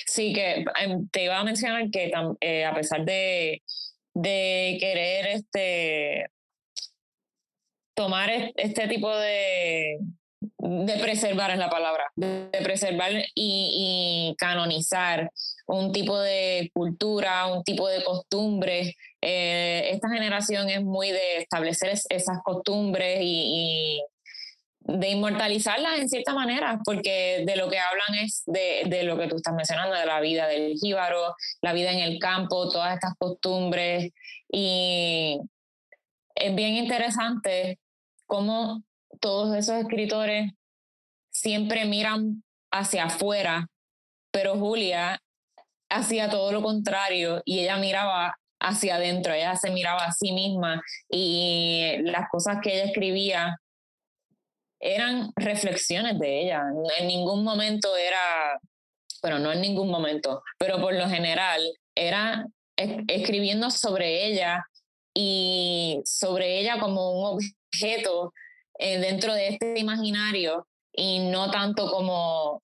[0.07, 3.62] Sí, que em, te iba a mencionar que eh, a pesar de,
[4.12, 6.26] de querer este,
[7.94, 9.98] tomar este tipo de,
[10.59, 15.30] de preservar es la palabra, de preservar y, canonizar
[15.66, 18.94] un tipo de cultura, un tipo de costumbre.
[19.20, 24.02] Eh, esta generación es muy de establecer esas costumbres y,
[24.87, 29.28] de inmortalizarlas en cierta manera, porque de lo que hablan es de, de, lo que
[29.28, 33.14] tú estás mencionando, de la vida del jíbaro, la vida en el campo, todas estas
[33.18, 34.12] costumbres.
[34.52, 35.40] Y
[36.35, 37.78] es bien interesante
[38.26, 38.83] cómo
[39.20, 40.53] todos esos escritores
[41.31, 43.66] siempre miran hacia afuera,
[44.33, 45.20] pero Julia
[45.88, 50.83] hacía todo lo contrario y ella miraba hacia adentro, ella se miraba a sí misma
[51.09, 53.57] y las cosas que ella escribía
[54.81, 56.62] eran reflexiones de ella.
[56.98, 58.59] En ningún momento era,
[59.22, 61.62] bueno, no en ningún momento, pero por lo general
[61.94, 62.46] era
[62.77, 64.64] escribiendo sobre ella
[65.14, 67.38] y sobre ella como un
[67.72, 68.33] objeto
[68.78, 72.62] eh, dentro de este imaginario y no tanto como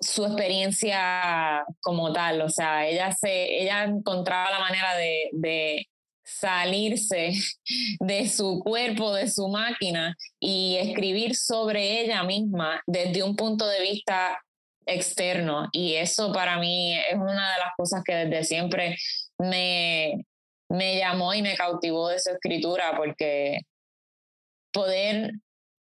[0.00, 2.42] su experiencia como tal.
[2.42, 5.86] O sea, ella, se, ella encontraba la manera de, de
[6.24, 7.32] salirse
[8.00, 13.80] de su cuerpo, de su máquina y escribir sobre ella misma desde un punto de
[13.80, 14.38] vista
[14.86, 15.68] externo.
[15.72, 18.96] Y eso para mí es una de las cosas que desde siempre
[19.38, 20.24] me,
[20.68, 23.60] me llamó y me cautivó de su escritura, porque
[24.76, 25.32] poder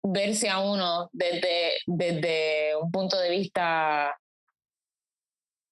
[0.03, 4.17] verse a uno desde, desde un punto de vista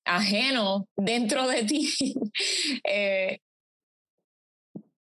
[0.06, 1.90] ajeno dentro de ti
[2.84, 3.40] eh,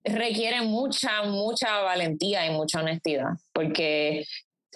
[0.05, 4.25] requiere mucha, mucha valentía y mucha honestidad, porque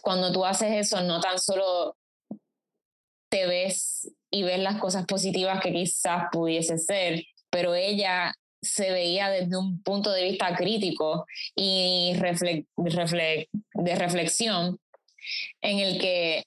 [0.01, 1.97] cuando tú haces eso no tan solo
[3.29, 8.33] te ves y ves las cosas positivas que quizás pudiese ser, pero ella
[8.67, 14.79] se veía desde un punto de vista crítico y de reflexión
[15.61, 16.45] en el que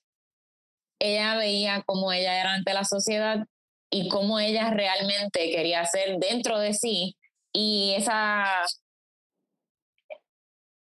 [0.99, 3.45] ella veía cómo ella era ante la sociedad
[3.89, 7.15] y cómo ella realmente quería ser dentro de sí
[7.53, 8.45] y esa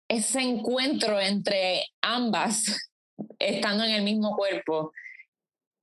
[0.08, 2.64] ese encuentro entre ambas
[3.38, 4.92] estando en el mismo cuerpo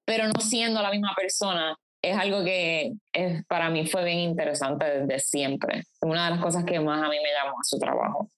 [0.05, 4.85] pero no siendo la misma persona es algo que es, para mí fue bien interesante
[4.85, 5.83] desde siempre.
[6.01, 8.29] Una de las cosas que más a mí me llamó a su trabajo.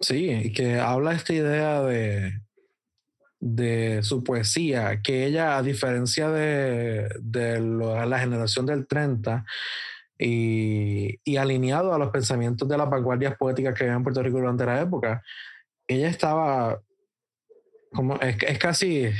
[0.00, 2.32] Sí, que habla esta idea de,
[3.38, 9.44] de su poesía, que ella, a diferencia de, de la generación del 30,
[10.18, 14.38] y, y alineado a los pensamientos de las vanguardias poéticas que había en Puerto Rico
[14.38, 15.22] durante la época,
[15.86, 16.80] ella estaba
[17.92, 19.10] como, es, es casi,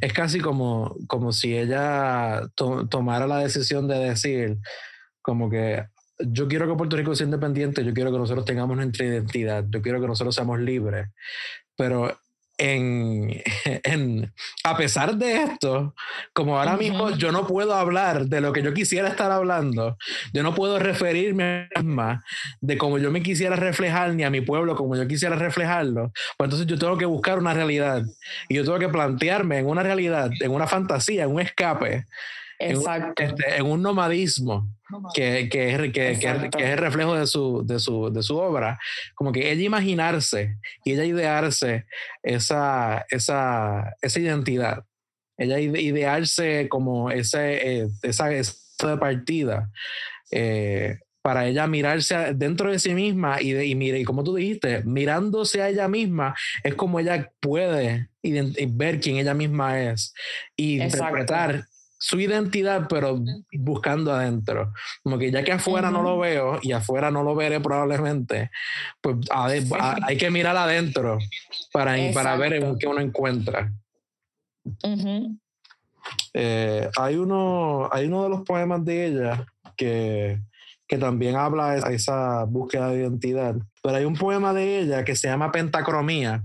[0.00, 4.58] es casi como, como si ella tomara la decisión de decir,
[5.22, 5.84] como que
[6.18, 9.82] yo quiero que Puerto Rico sea independiente, yo quiero que nosotros tengamos nuestra identidad, yo
[9.82, 11.08] quiero que nosotros seamos libres,
[11.76, 12.16] pero
[12.58, 13.42] en,
[13.84, 14.32] en,
[14.64, 15.94] a pesar de esto,
[16.32, 19.96] como ahora mismo yo no puedo hablar de lo que yo quisiera estar hablando,
[20.32, 22.24] yo no puedo referirme a misma
[22.60, 26.46] de cómo yo me quisiera reflejar, ni a mi pueblo como yo quisiera reflejarlo, pues
[26.46, 28.02] entonces yo tengo que buscar una realidad
[28.48, 32.06] y yo tengo que plantearme en una realidad, en una fantasía, en un escape
[32.58, 33.22] Exacto.
[33.22, 34.68] En, este, en un nomadismo
[35.14, 38.78] que, que, es, que, que, es el reflejo de su, de, su, de su obra,
[39.14, 41.86] como que ella imaginarse y ella idearse
[42.22, 44.84] esa, esa, esa identidad,
[45.36, 49.70] ella idearse como ese, eh, esa, esa partida.
[50.30, 54.34] Eh, para ella mirarse dentro de sí misma y, de, y, mire, y como tú
[54.34, 60.12] dijiste, mirándose a ella misma, es como ella puede ver quién ella misma es
[60.54, 61.64] y interpretar
[62.04, 63.18] su identidad, pero
[63.52, 64.74] buscando adentro.
[65.02, 68.50] Como que ya que afuera no lo veo y afuera no lo veré probablemente,
[69.00, 71.18] pues hay que mirar adentro
[71.72, 73.72] para, para ver qué uno encuentra.
[76.34, 80.40] Eh, hay, uno, hay uno de los poemas de ella que,
[80.86, 85.16] que también habla de esa búsqueda de identidad, pero hay un poema de ella que
[85.16, 86.44] se llama Pentacromía,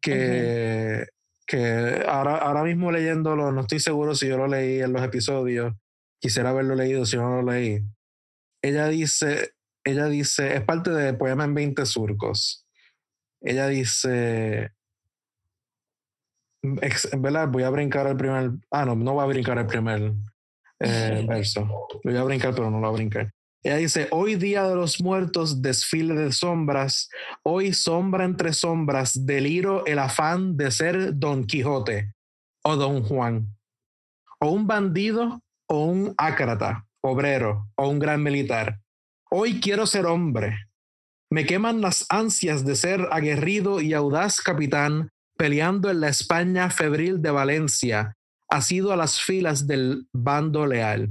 [0.00, 1.06] que
[1.50, 5.74] que ahora, ahora mismo leyéndolo, no estoy seguro si yo lo leí en los episodios,
[6.22, 7.80] quisiera haberlo leído si no lo leí.
[8.62, 12.68] Ella dice, ella dice, es parte de Poema en 20 Surcos.
[13.42, 14.70] Ella dice,
[17.18, 17.48] ¿verdad?
[17.48, 20.12] Voy a brincar el primer, ah, no, no voy a brincar el primer
[20.78, 21.62] eh, verso.
[22.04, 23.32] Lo voy a brincar, pero no lo voy a brincar.
[23.62, 27.10] Ella dice, hoy día de los muertos, desfile de sombras,
[27.42, 32.14] hoy sombra entre sombras, deliro el afán de ser Don Quijote
[32.62, 33.54] o Don Juan,
[34.38, 38.80] o un bandido o un ácrata, obrero o un gran militar.
[39.30, 40.56] Hoy quiero ser hombre.
[41.30, 47.22] Me queman las ansias de ser aguerrido y audaz capitán peleando en la España febril
[47.22, 48.16] de Valencia,
[48.48, 51.10] asido a las filas del bando leal.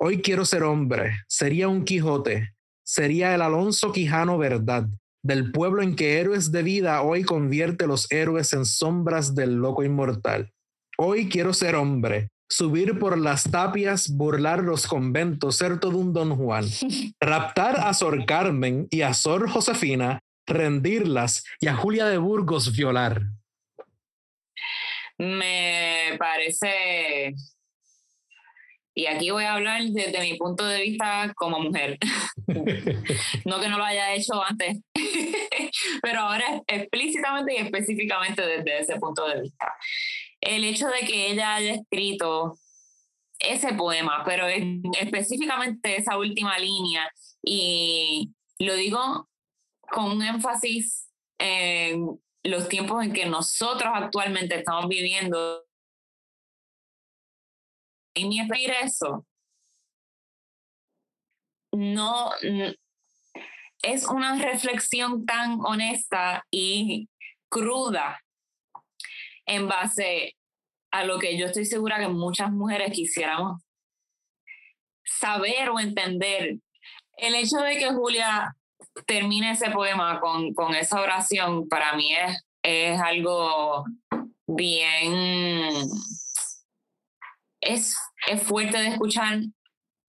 [0.00, 4.86] Hoy quiero ser hombre, sería un Quijote, sería el Alonso Quijano verdad,
[5.24, 9.82] del pueblo en que héroes de vida hoy convierte los héroes en sombras del loco
[9.82, 10.52] inmortal.
[10.98, 16.36] Hoy quiero ser hombre, subir por las tapias, burlar los conventos, ser todo un don
[16.36, 16.64] Juan,
[17.20, 23.22] raptar a Sor Carmen y a Sor Josefina, rendirlas y a Julia de Burgos violar.
[25.18, 27.34] Me parece
[28.98, 31.98] y aquí voy a hablar desde mi punto de vista como mujer.
[33.44, 34.78] no que no lo haya hecho antes,
[36.02, 39.72] pero ahora explícitamente y específicamente desde ese punto de vista.
[40.40, 42.58] El hecho de que ella haya escrito
[43.38, 47.08] ese poema, pero específicamente esa última línea,
[47.40, 49.28] y lo digo
[49.92, 55.67] con un énfasis en los tiempos en que nosotros actualmente estamos viviendo
[58.24, 58.40] mi
[58.82, 59.26] eso
[61.72, 62.30] no
[63.82, 67.08] es una reflexión tan honesta y
[67.48, 68.20] cruda
[69.46, 70.36] en base
[70.90, 73.62] a lo que yo estoy segura que muchas mujeres quisiéramos
[75.04, 76.58] saber o entender.
[77.16, 78.54] El hecho de que Julia
[79.06, 83.84] termine ese poema con, con esa oración para mí es, es algo
[84.46, 85.88] bien
[87.60, 87.96] es,
[88.26, 89.38] es fuerte de escuchar,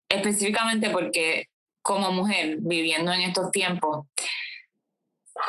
[0.09, 1.47] específicamente porque
[1.83, 4.07] como mujer viviendo en estos tiempos,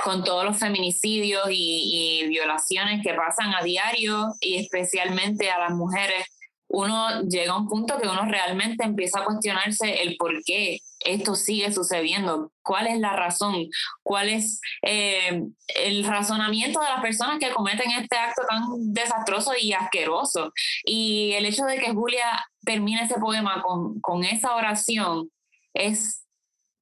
[0.03, 6.25] con todos los feminicidios y, violaciones que pasan a diario y especialmente a las mujeres,
[6.67, 11.35] uno llega a un punto que uno realmente empieza a cuestionarse el por qué esto
[11.35, 13.67] sigue sucediendo, cuál es la razón,
[14.03, 15.43] cuál es eh,
[15.75, 20.51] el razonamiento de las personas que cometen este acto tan desastroso y asqueroso.
[20.85, 25.29] Y el hecho de que Julia termine ese poema con, con esa oración
[25.73, 26.25] es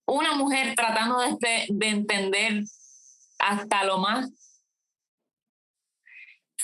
[0.06, 2.64] una mujer tratando de, de entender
[3.40, 4.32] hasta lo más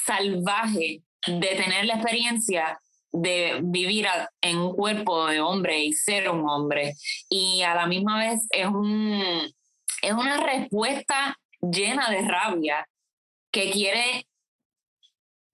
[0.05, 2.79] salvaje de tener la experiencia
[3.13, 4.07] de vivir
[4.41, 6.95] en un cuerpo de hombre y ser un hombre.
[7.29, 9.23] Y a la misma vez es, un,
[10.01, 12.87] es una respuesta llena de rabia
[13.51, 14.27] que quiere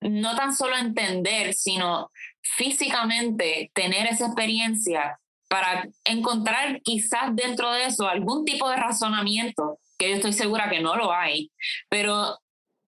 [0.02, 2.10] no tan solo entender, sino
[2.42, 10.10] físicamente tener esa experiencia para encontrar quizás dentro de eso algún tipo de razonamiento, que
[10.10, 11.52] yo estoy segura que no lo hay,
[11.90, 12.38] pero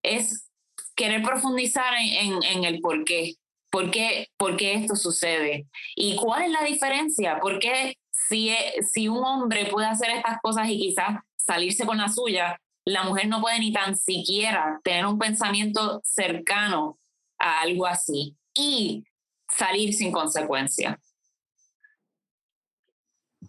[0.03, 0.49] es
[0.95, 3.33] querer profundizar en, en, el por qué.
[3.71, 5.67] ¿Por qué, ¿Por qué esto sucede?
[5.95, 7.39] ¿Y cuál es la diferencia?
[7.39, 8.53] ¿Por qué si,
[8.93, 13.27] si un hombre puede hacer estas cosas y quizás salirse con la suya, la mujer
[13.27, 16.97] no puede ni tan siquiera tener un pensamiento cercano
[17.39, 19.05] a algo así y
[19.49, 20.99] salir sin consecuencia?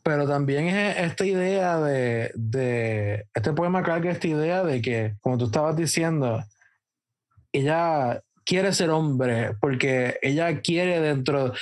[0.02, 5.38] pero también es esta idea de, de, este poema carga esta idea de que, como
[5.38, 6.42] tú estabas diciendo,
[7.52, 11.52] ella quiere ser hombre porque ella quiere dentro,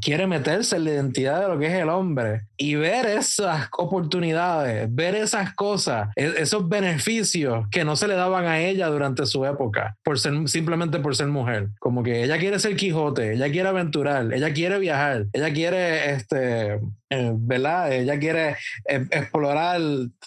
[0.00, 4.88] quiere meterse en la identidad de lo que es el hombre y ver esas oportunidades,
[4.92, 9.44] ver esas cosas, e-, esos beneficios que no se le daban a ella durante su
[9.44, 11.68] época, por ser, simplemente por ser mujer.
[11.78, 16.80] Como que ella quiere ser Quijote, ella quiere aventurar, ella quiere viajar, ella quiere este,
[17.12, 17.92] eh, ¿verdad?
[17.92, 18.56] Ella quiere
[18.88, 19.78] eh, explorar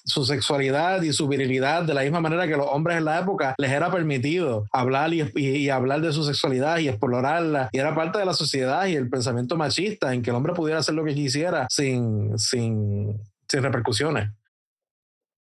[0.03, 3.55] su sexualidad y su virilidad de la misma manera que los hombres en la época
[3.57, 7.69] les era permitido hablar y, hablar de su sexualidad y explorarla.
[7.71, 10.79] Y era parte de la sociedad y el pensamiento machista en que el hombre pudiera
[10.79, 13.19] hacer lo que quisiera sin, sin,
[13.49, 14.29] sin repercusiones.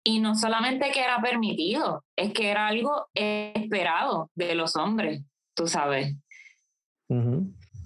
[0.02, 5.22] Y no solamente que era permitido, es que era algo esperado de los hombres,
[5.54, 6.16] tú sabes.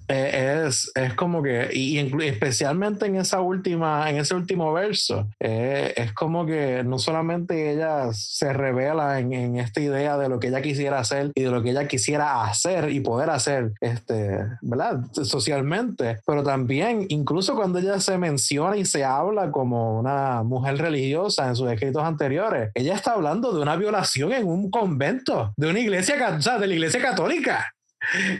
[0.07, 5.93] Eh, es, es como que, y, especialmente en esa última, en ese último verso, eh,
[5.95, 10.47] es como que no solamente ella se revela en, en, esta idea de lo que
[10.47, 15.01] ella quisiera hacer y de lo que ella quisiera hacer y poder hacer, este, ¿verdad?
[15.11, 21.47] Socialmente, pero también, incluso cuando ella se menciona y se habla como una mujer religiosa
[21.47, 25.79] en sus escritos anteriores, ella está hablando de una violación en un convento, de una
[25.79, 27.73] iglesia, o de la iglesia católica.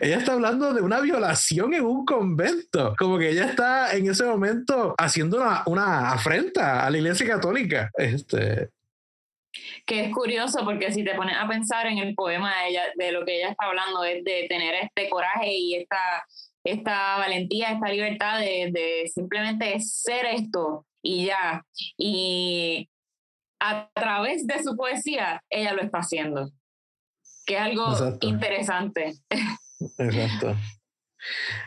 [0.02, 2.96] Ella está hablando de una violación en un convento.
[2.98, 7.90] Como que ella está en ese momento haciendo una, una afrenta a la iglesia católica.
[7.98, 8.70] Este,
[9.86, 13.12] que es curioso porque si te pones a pensar en el poema de ella, de
[13.12, 16.26] lo que ella está hablando es de tener este coraje y esta,
[16.64, 21.64] esta valentía, esta libertad de, de simplemente ser esto y ya.
[21.98, 22.90] Y
[23.60, 26.52] a través de su poesía, ella lo está haciendo
[27.46, 29.14] que es algo interesante.
[29.98, 30.56] Exacto.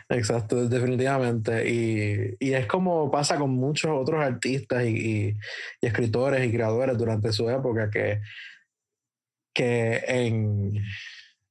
[0.09, 1.69] Exacto, definitivamente.
[1.69, 5.37] Y, y, es como pasa con muchos otros artistas y, y,
[5.81, 8.21] escritores y creadores durante su época que,
[9.53, 10.73] que en,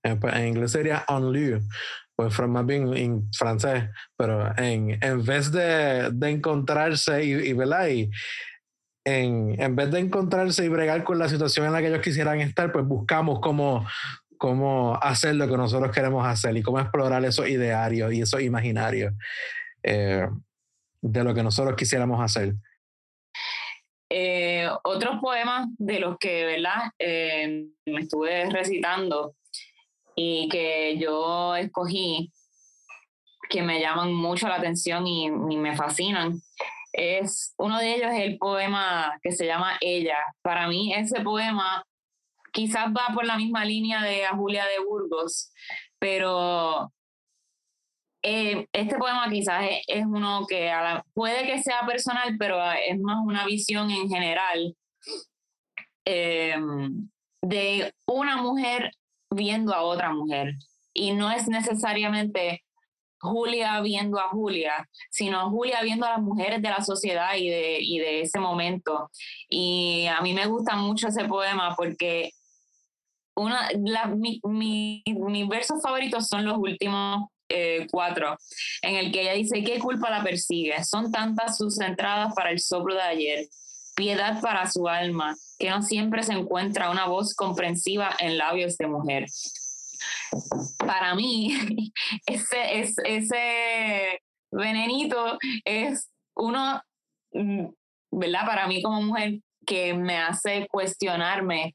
[0.03, 1.61] en, inglés sería en lieu,
[2.14, 7.89] pues más bien en francés, pero en, en vez de, de encontrarse y, y, ¿verdad?
[7.89, 8.09] y
[9.07, 12.41] en, en vez de encontrarse y bregar con la situación en la que ellos quisieran
[12.41, 13.87] estar, pues buscamos cómo,
[14.37, 19.15] cómo hacer lo que nosotros queremos hacer y cómo explorar esos idearios y esos imaginarios
[19.85, 20.27] eh,
[21.01, 22.55] de lo que nosotros quisiéramos hacer.
[24.11, 26.91] Eh, otros poemas de los que ¿verdad?
[26.99, 29.37] Eh, me estuve recitando
[30.17, 32.33] y que yo escogí,
[33.49, 36.41] que me llaman mucho la atención y, y me fascinan,
[36.97, 40.19] es uno de ellos es el poema que se llama Ella.
[40.43, 41.85] Para mí ese poema
[42.53, 45.53] quizás va por la misma línea de Julia de Burgos,
[45.99, 46.91] pero
[48.23, 50.73] eh, este poema quizás es, uno que
[51.13, 54.75] puede que sea personal, pero es más una visión en general
[56.07, 57.09] em,
[57.43, 58.91] de una mujer
[59.31, 60.55] viendo a otra mujer.
[60.95, 62.65] Y no es necesariamente
[63.27, 67.79] Julia viendo a Julia, sino Julia viendo a las mujeres de la sociedad y de,
[67.81, 69.11] y de ese momento.
[69.49, 72.33] Y a mí me gusta mucho ese poema porque
[73.37, 78.37] una, la, mi, mi, mis versos favoritos son los últimos eh, cuatro,
[78.83, 80.83] en el que ella dice, ¿qué culpa la persigue?
[80.85, 83.47] Son tantas sus entradas para el soplo de ayer,
[83.95, 88.87] piedad para su alma, que no siempre se encuentra una voz comprensiva en labios de
[88.89, 89.27] mujer
[90.79, 91.51] para mí,
[92.27, 94.21] ese, ese, ese
[94.51, 96.81] venenito es uno,
[97.33, 97.67] mm,
[98.13, 98.47] ¿verdad?
[98.47, 101.75] Para mí como mujer que me hace cuestionarme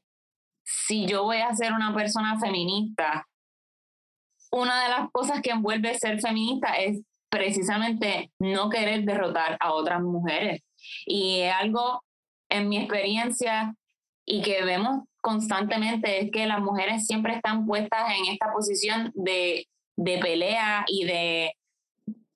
[0.64, 3.26] si yo voy a ser una persona feminista.
[4.50, 7.00] Una de las cosas que envuelve ser feminista es
[7.30, 10.62] precisamente no querer derrotar a otras mujeres.
[11.06, 12.04] Y es algo,
[12.50, 13.74] en mi experiencia,
[14.24, 19.66] y que vemos constantemente es que las mujeres siempre están puestas en esta posición de,
[19.96, 21.52] de pelea y de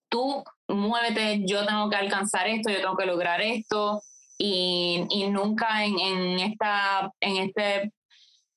[0.09, 4.03] tú muévete, yo tengo que alcanzar esto, yo tengo que lograr esto
[4.39, 7.93] y, y nunca en, en, esta, en este,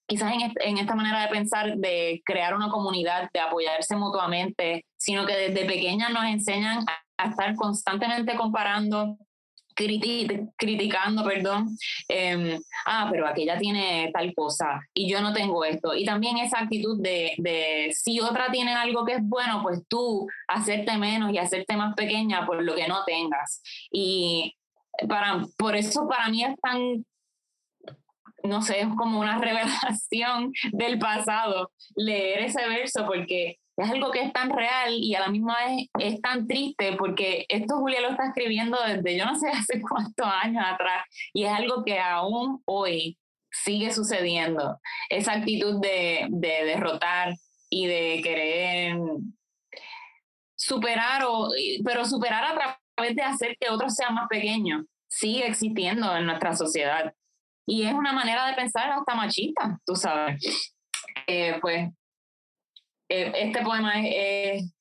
[0.08, 5.26] quizás en, en esta manera de pensar de crear una comunidad, de apoyarse mutuamente, sino
[5.26, 6.86] que desde pequeñas nos enseñan
[7.18, 9.18] a estar constantemente comparando
[10.58, 11.78] criticando, perdón,
[12.08, 15.96] em, ah, pero aquella tiene tal cosa y yo no tengo esto.
[15.96, 20.28] Y también esa actitud de, de, si otra tiene algo que es bueno, pues tú
[20.48, 23.62] hacerte menos y hacerte más pequeña por lo que no tengas.
[23.92, 24.56] Y
[25.08, 27.06] para, por eso para mí es tan
[28.44, 34.22] no sé, es como una revelación del pasado leer ese verso porque es algo que
[34.22, 38.10] es tan real y a la misma vez es tan triste porque esto Julia lo
[38.10, 42.62] está escribiendo desde yo no sé hace cuántos años atrás y es algo que aún
[42.66, 43.18] hoy
[43.52, 44.80] sigue sucediendo.
[45.10, 47.34] Esa actitud de, de derrotar
[47.70, 48.98] y de querer
[50.56, 51.50] superar, o,
[51.84, 56.56] pero superar a través de hacer que otros sean más pequeños, sigue existiendo en nuestra
[56.56, 57.14] sociedad.
[57.66, 60.74] Y es una manera de pensar hasta machista, tú sabes.
[61.28, 61.90] Eh, pues
[63.10, 64.72] eh, este poema es,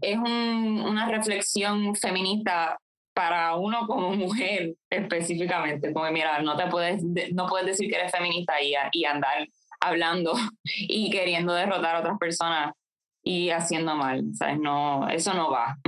[0.00, 2.78] es una reflexión feminista
[3.14, 7.02] para uno como mujer específicamente, como mira, no te puedes,
[7.32, 9.46] no puedes decir que eres feminista y, y andar
[9.80, 10.34] hablando
[10.64, 12.74] y queriendo derrotar a otras personas
[13.22, 14.58] y haciendo mal, ¿sabes?
[14.58, 15.78] No, eso no va.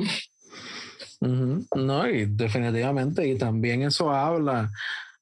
[1.20, 4.70] No, y definitivamente, y también eso habla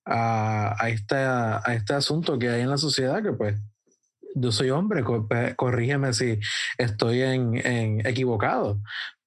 [0.04, 3.56] a, a, este, a este asunto que hay en la sociedad que pues
[4.36, 5.02] yo soy hombre,
[5.56, 6.38] corrígeme si
[6.76, 8.80] estoy en, equivocado,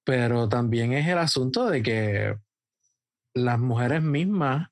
[0.03, 2.37] pero también es el asunto de que
[3.33, 4.69] las mujeres mismas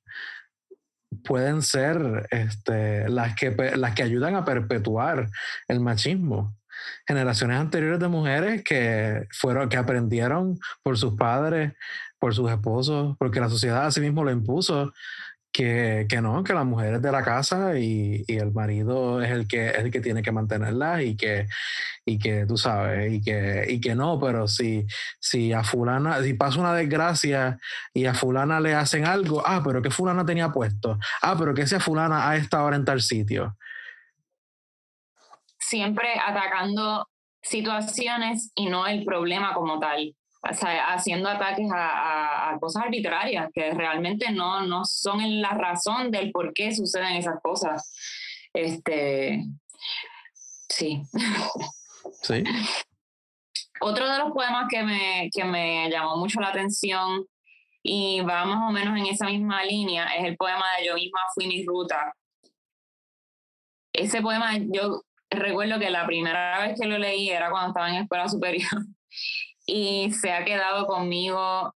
[1.23, 5.29] pueden ser este, las, que, las que ayudan a perpetuar
[5.67, 6.55] el machismo.
[7.07, 11.73] Generaciones anteriores de mujeres que fueron, que aprendieron por sus padres,
[12.19, 14.93] por sus esposos, porque la sociedad a sí mismo lo impuso,
[15.57, 19.31] que, que, no, que la mujer es de la casa y, y, el marido es
[19.31, 21.47] el que el que tiene que mantenerla y que,
[22.05, 24.85] y que tú sabes, y que, y que no, pero si,
[25.19, 27.57] si a fulana, si pasa una desgracia
[27.91, 31.63] y a fulana le hacen algo, ah, pero que fulana tenía puesto, ah, pero que
[31.63, 33.57] esa fulana ha estado ahora en tal sitio.
[35.57, 37.09] Siempre atacando
[37.41, 40.15] situaciones y no el problema como tal
[40.49, 46.73] haciendo ataques a, cosas arbitrarias que realmente no, no son la razón del por qué
[46.73, 47.93] suceden esas cosas.
[48.53, 49.43] Este,
[50.69, 51.03] sí.
[52.21, 52.43] Sí.
[53.79, 57.25] Otro de los poemas que me, que me llamó mucho la atención
[57.83, 61.19] y va más o menos en esa misma línea es el poema de Yo misma
[61.33, 62.13] fui mi ruta.
[63.93, 68.03] Ese poema yo recuerdo que la primera vez que lo leí era cuando estaba en
[68.03, 68.69] escuela superior
[69.67, 71.75] y se ha quedado conmigo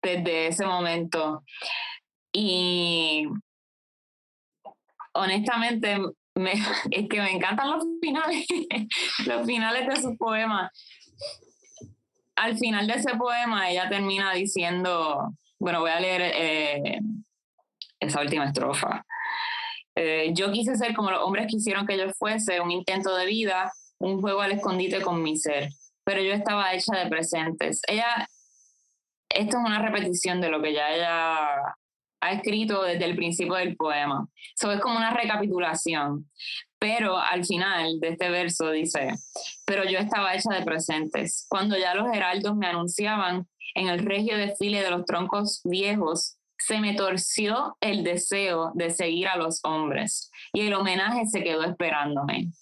[0.00, 1.42] desde ese momento.
[2.32, 3.26] Y
[5.12, 5.98] honestamente,
[6.36, 6.52] me,
[6.90, 8.46] es que me encantan los finales,
[9.26, 10.70] los finales de su poema.
[12.36, 17.00] Al final de ese poema, ella termina diciendo, bueno, voy a leer eh,
[18.00, 19.04] esa última estrofa.
[19.96, 23.72] Eh, yo quise ser como los hombres quisieron que yo fuese, un intento de vida,
[23.98, 25.68] un juego al escondite con mi ser
[26.04, 27.80] pero yo estaba hecha de presentes.
[27.88, 28.28] Ella,
[29.28, 31.76] esto es una repetición de lo que ya ella
[32.20, 34.26] ha escrito desde el principio del poema.
[34.58, 36.30] Eso es como una recapitulación.
[36.78, 39.14] Pero al final de este verso dice,
[39.66, 41.46] pero yo estaba hecha de presentes.
[41.48, 46.80] Cuando ya los heraldos me anunciaban en el regio desfile de los troncos viejos, se
[46.80, 52.52] me torció el deseo de seguir a los hombres y el homenaje se quedó esperándome.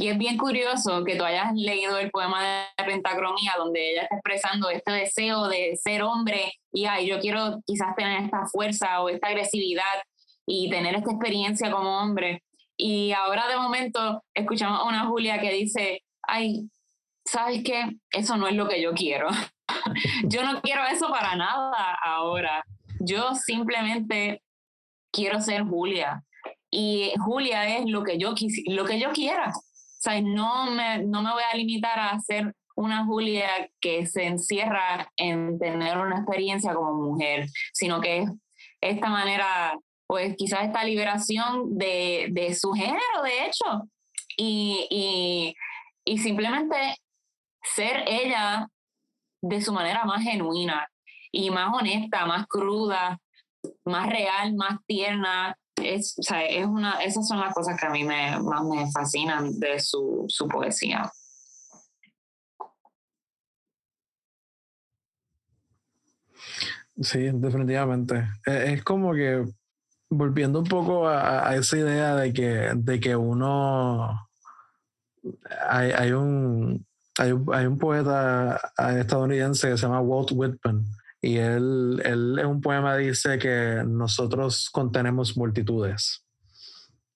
[0.00, 4.16] Y es bien curioso que tú hayas leído el poema de pentacromía, donde ella está
[4.16, 9.08] expresando este deseo de ser hombre y ay, yo quiero quizás tener esta fuerza o
[9.08, 10.02] esta agresividad
[10.46, 12.42] y tener esta experiencia como hombre.
[12.76, 16.70] Y ahora de momento escuchamos a una Julia que dice, ay,
[17.24, 17.96] ¿sabes qué?
[18.10, 19.28] Eso no es lo que yo quiero.
[20.24, 22.64] yo no quiero eso para nada ahora.
[23.00, 24.42] Yo simplemente
[25.10, 26.24] quiero ser Julia
[26.70, 28.34] y Julia es lo que yo,
[28.66, 29.52] lo que yo quiera.
[29.54, 34.26] O sea, no me, no me voy a limitar a ser una Julia que se
[34.26, 38.30] encierra en tener una experiencia como mujer, sino que es
[38.80, 43.88] esta manera, pues quizás esta liberación de, de su género, de hecho,
[44.36, 45.54] y, y,
[46.04, 46.76] y simplemente
[47.74, 48.68] ser ella
[49.42, 50.88] de su manera más genuina
[51.32, 53.18] y más honesta, más cruda,
[53.84, 57.90] más real, más tierna, es, o sea, es una, esas son las cosas que a
[57.90, 61.10] mí me, más me fascinan de su, su poesía.
[67.00, 68.28] Sí, definitivamente.
[68.46, 69.44] E, es como que
[70.10, 74.28] volviendo un poco a, esa idea de que, de que uno
[75.68, 76.86] hay, hay, un
[77.18, 78.60] hay, hay un poeta
[78.98, 80.84] estadounidense que se llama Walt Whitman
[81.20, 86.24] y él, él en un poema dice que nosotros contenemos multitudes.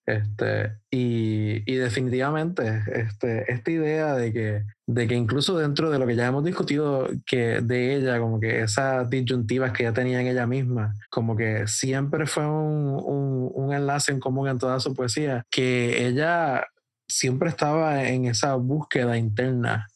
[0.05, 6.05] Este, y, y, definitivamente este, esta idea de que, de que incluso dentro de lo
[6.05, 10.27] que ya hemos discutido que de ella, como que esas disyuntivas que ella tenía en
[10.27, 14.93] ella misma, como que siempre fue un, un, un enlace en común en toda su
[14.93, 16.65] poesía, que ella
[17.07, 19.87] siempre estaba en esa búsqueda interna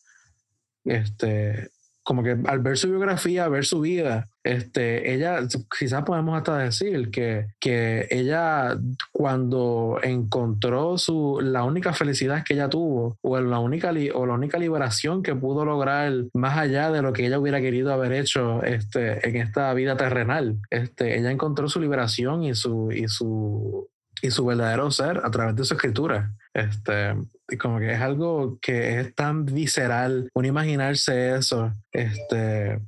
[0.85, 1.69] este,
[2.07, 5.41] como que al ver su biografía, ver su vida, este, ella,
[5.77, 8.77] quizás podemos hasta decir que, que ella
[9.11, 14.57] cuando encontró su, la única felicidad que ella tuvo, o la, única, o la única
[14.57, 19.27] liberación que pudo lograr más allá de lo que ella hubiera querido haber hecho este,
[19.27, 23.89] en esta vida terrenal, este, ella encontró su liberación y su, y su
[24.21, 26.31] y su verdadero ser a través de su escritura.
[26.53, 27.13] Este,
[27.55, 32.79] como que es algo que es tan visceral, uno imaginarse eso, este,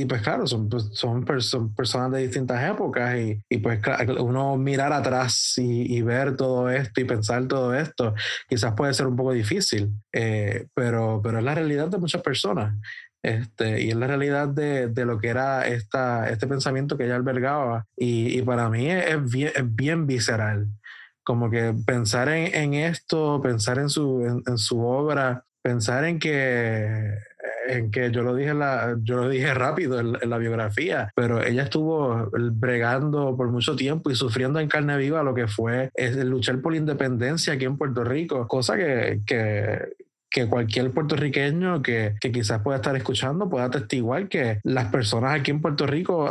[0.00, 1.24] y pues claro, son, pues, son,
[1.74, 3.80] personas de distintas épocas y, y, pues
[4.18, 8.14] uno mirar atrás y, y, ver todo esto y pensar todo esto,
[8.48, 12.74] quizás puede ser un poco difícil, eh, pero, pero es la realidad de muchas personas.
[13.22, 17.16] Este, y es la realidad de, de, lo que era esta, este pensamiento que ella
[17.16, 17.86] albergaba.
[17.96, 20.68] Y, y para mí es bien, es bien, visceral.
[21.24, 27.14] Como que pensar en, en esto, pensar en su, en, su obra, pensar en que,
[27.68, 31.64] en que yo lo dije, la, yo lo dije rápido en, la biografía, pero ella
[31.64, 36.60] estuvo bregando por mucho tiempo y sufriendo en carne viva lo que fue es luchar
[36.60, 39.78] por la independencia aquí en Puerto Rico, cosa que, que
[40.30, 45.50] que cualquier puertorriqueño que, que, quizás pueda estar escuchando pueda atestiguar que las personas aquí
[45.50, 46.28] en Puerto Rico,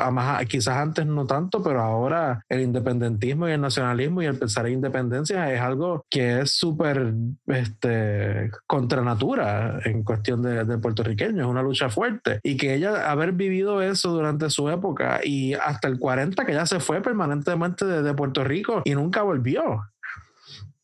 [0.48, 4.74] quizás antes no tanto, pero ahora el independentismo y el nacionalismo y el pensar en
[4.74, 7.14] independencia es algo que es súper
[7.48, 12.40] este, contra natura en cuestión de, de, puertorriqueño, es una lucha fuerte.
[12.44, 16.66] Y que ella haber vivido eso durante su época y hasta el 40 que ella
[16.66, 19.82] se fue permanentemente de, de Puerto Rico y nunca volvió.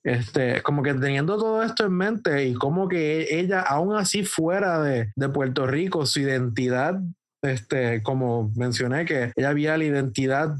[0.05, 4.79] Este, como que teniendo todo esto en mente y como que ella, aún así fuera
[4.79, 6.99] de, de Puerto Rico, su identidad,
[7.41, 10.55] este, como mencioné, que ella había la identidad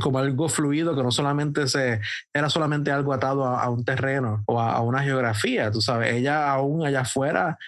[0.00, 2.00] como algo fluido que no solamente se
[2.32, 6.86] era solamente algo atado a, un terreno o a, una geografía, tú sabes, ella aún
[6.86, 7.58] allá afuera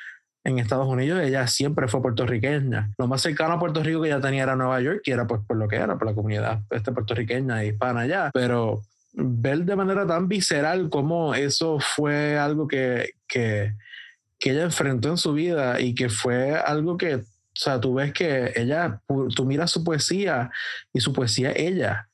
[0.44, 2.92] en Estados Unidos, ella siempre fue puertorriqueña.
[2.96, 5.40] Lo más cercano a Puerto Rico que ella tenía era Nueva York, y era pues
[5.44, 8.82] por lo que era, por la comunidad este, puertorriqueña y hispana allá, pero
[9.18, 13.74] ver de manera tan visceral cómo eso fue algo que, que,
[14.38, 18.12] que ella enfrentó en su vida y que fue algo que, o sea, tú ves
[18.12, 19.00] que ella,
[19.34, 20.50] tú miras su poesía
[20.92, 22.07] y su poesía ella.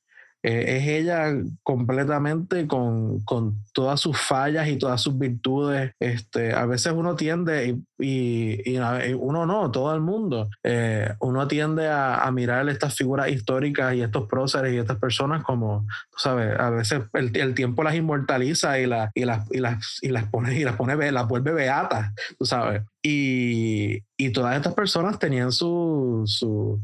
[0.45, 5.93] Eh, es ella completamente con, con, todas sus fallas y todas sus virtudes.
[5.99, 8.79] Este, a veces uno tiende, y, y,
[9.15, 14.03] uno no, todo el mundo, eh, uno tiende a, a, mirar estas figuras históricas y
[14.03, 18.79] estos próceres y estas personas como, tú sabes, a veces el, el tiempo las inmortaliza
[18.79, 22.13] y, la, y, las, y, las, y las pone, y las pone, las vuelve beatas,
[22.39, 22.83] tú sabes.
[23.03, 26.83] Y, y todas estas personas tenían su, su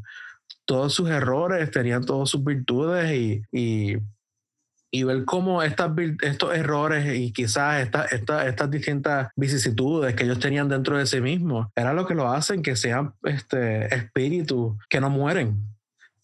[0.70, 3.96] todos sus errores, tenían todas sus virtudes y, y,
[4.92, 5.90] y ver cómo estas,
[6.22, 11.92] estos errores y quizás estas distintas vicisitudes que ellos tenían dentro de sí mismos, era
[11.92, 15.60] lo que lo hacen que sean este, espíritus que no mueren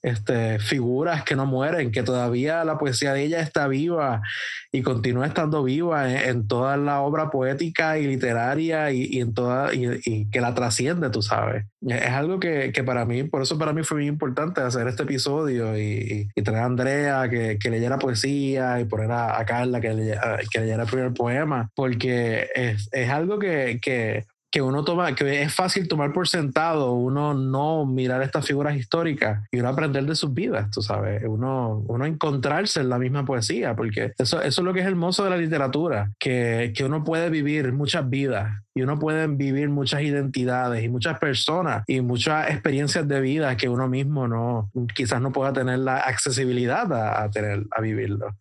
[0.07, 4.23] este, figuras que no mueren, que todavía la poesía de ella está viva
[4.71, 10.31] y continúa estando viva en, toda la obra poética y literaria y, en toda y,
[10.31, 11.65] que la trasciende, tú sabes.
[11.81, 15.03] Es algo que, que, para mí, por eso para mí fue muy importante hacer este
[15.03, 20.39] episodio y, traer a Andrea que, que, leyera poesía y poner a, Carla que leyera,
[20.53, 24.25] que leyera el primer poema, porque es, es algo que, que
[24.57, 29.47] que uno toma, que es fácil tomar por sentado, uno no mirar estas figuras históricas
[29.53, 33.77] y uno aprender de sus vidas, tú sabes, uno, uno encontrarse en la misma poesía,
[33.77, 37.29] porque eso, eso es lo que es hermoso de la literatura, que, que uno puede
[37.29, 43.07] vivir muchas vidas y uno puede vivir muchas identidades y muchas personas y muchas experiencias
[43.07, 47.67] de vida que uno mismo no, quizás no pueda tener la accesibilidad a, a tener,
[47.73, 48.35] a vivirlo.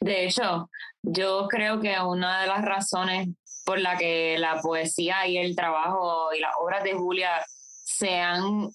[0.00, 0.70] De hecho,
[1.02, 3.28] yo creo que una de las razones
[3.66, 7.44] por la que la poesía y el trabajo y las obras de Julia
[7.82, 8.70] se han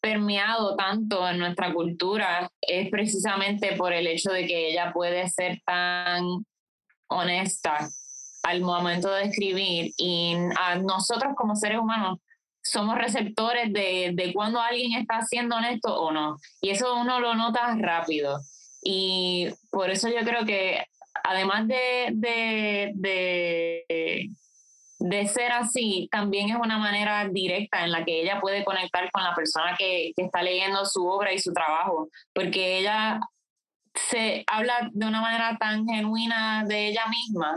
[0.00, 5.60] permeado tanto en nuestra cultura es precisamente por el hecho de que ella puede ser
[5.66, 6.24] tan
[7.08, 7.88] honesta
[8.44, 12.20] al momento de escribir y a nosotros como seres humanos
[12.62, 16.36] somos receptores de, de cuando alguien está siendo honesto o no.
[16.60, 18.40] Y eso uno lo nota rápido.
[18.82, 20.84] Y por eso yo creo que
[21.26, 24.30] además de, de,
[24.98, 29.22] de ser así, también es una manera directa en la que ella puede conectar con
[29.22, 33.20] la persona que, que está leyendo su obra y su trabajo, porque ella
[33.96, 37.54] se habla de una manera tan genuina de ella misma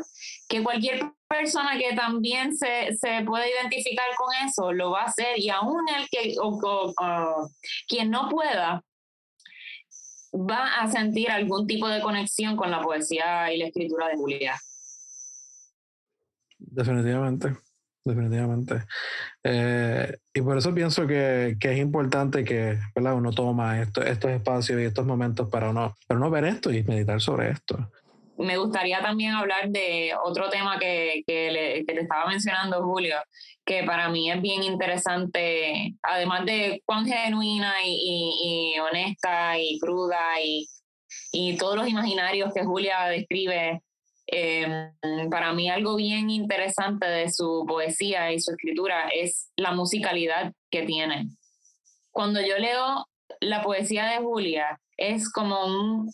[0.47, 5.37] que cualquier persona que también se, se puede identificar con eso lo va a hacer
[5.37, 7.47] y aún el que o,
[7.87, 8.83] quien no pueda
[10.33, 14.55] va a sentir algún tipo de conexión con la poesía y la escritura de Julia.
[16.57, 17.55] Definitivamente
[18.09, 18.83] definitivamente.
[19.43, 24.83] Eh, y por eso pienso que, que es importante que uno toma estos espacios y
[24.83, 27.91] estos momentos para uno, para uno ver esto y meditar sobre esto.
[28.39, 33.17] Me gustaría también hablar de otro tema que, que, le, que te estaba mencionando, Julio,
[33.65, 40.41] que para mí es bien interesante, además de cuán genuina y, y, honesta y cruda
[40.43, 40.67] y,
[41.31, 43.81] y todos los imaginarios que Julia describe
[44.31, 50.53] Em, para mí algo bien interesante de su poesía y su escritura es la musicalidad
[50.69, 51.29] que tiene.
[52.11, 53.07] Cuando yo leo
[53.39, 56.11] la poesía de Julia, es como un,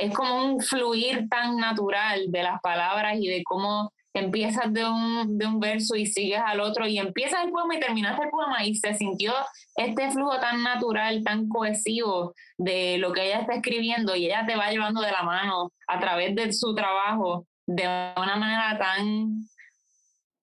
[0.00, 5.38] es como un fluir tan natural de las palabras y de cómo empiezas de un,
[5.38, 8.64] de un verso y sigues al otro y empiezas el poema y terminaste el poema
[8.64, 9.32] y se sintió
[9.76, 14.56] este flujo tan natural, tan cohesivo de lo que ella está escribiendo y ella te
[14.56, 19.44] va llevando de la mano a través de su trabajo de una manera tan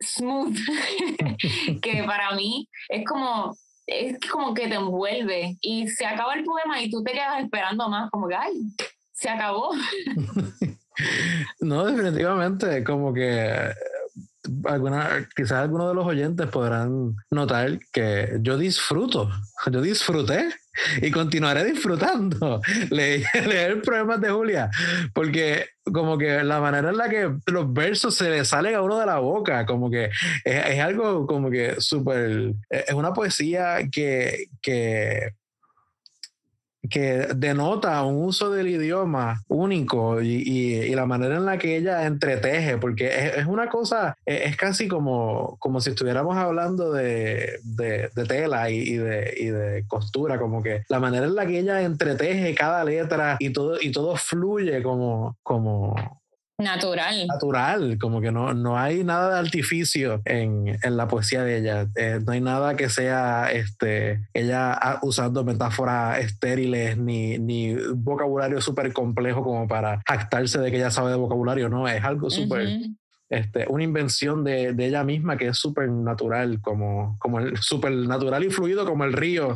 [0.01, 0.55] smooth
[1.81, 3.55] que para mí es como
[3.85, 7.89] es como que te envuelve y se acaba el poema y tú te quedas esperando
[7.89, 8.53] más como que ay
[9.17, 9.71] se acabó.
[11.59, 13.71] No definitivamente como que
[14.65, 19.29] alguna, quizás algunos de los oyentes podrán notar que yo disfruto,
[19.71, 20.49] yo disfruté
[21.01, 24.71] y continuaré disfrutando leer, leer poemas de Julia,
[25.13, 28.99] porque como que la manera en la que los versos se le salen a uno
[28.99, 34.47] de la boca, como que es, es algo como que súper, es una poesía que,
[34.63, 35.33] que
[36.89, 42.05] que denota un uso del idioma único y, y, la manera en la que ella
[42.05, 48.09] entreteje, porque es, es una cosa, es, casi como, como si estuviéramos hablando de, de,
[48.15, 51.59] de tela y, y, de, y de costura, como que la manera en la que
[51.59, 55.95] ella entreteje cada letra y todo, y todo fluye como, como,
[56.59, 57.27] Natural.
[57.27, 61.87] Natural, como que no, no hay nada de artificio en, en la poesía de ella.
[61.95, 68.91] Eh, no hay nada que sea este, ella usando metáforas estériles ni, ni vocabulario súper
[68.91, 71.69] complejo como para jactarse de que ella sabe de vocabulario.
[71.69, 72.67] No, es algo súper.
[73.29, 77.91] Este, una invención de, de, ella misma que es súper natural, como, como el súper
[77.91, 79.53] natural y fluido como el río.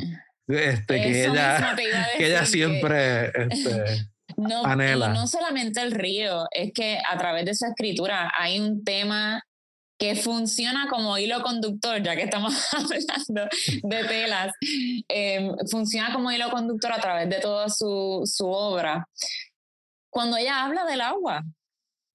[0.47, 1.75] Este, que ella,
[2.17, 4.10] que ella siempre este,
[4.41, 4.63] no,
[5.09, 9.43] no solamente el río, es que a través de su escritura hay un tema
[10.01, 13.47] que funciona como hilo conductor, ya que estamos hablando
[13.83, 14.51] de telas,
[15.07, 19.07] em, funciona como hilo conductor a través de toda su, su obra.
[20.09, 21.43] Cuando ella habla del agua,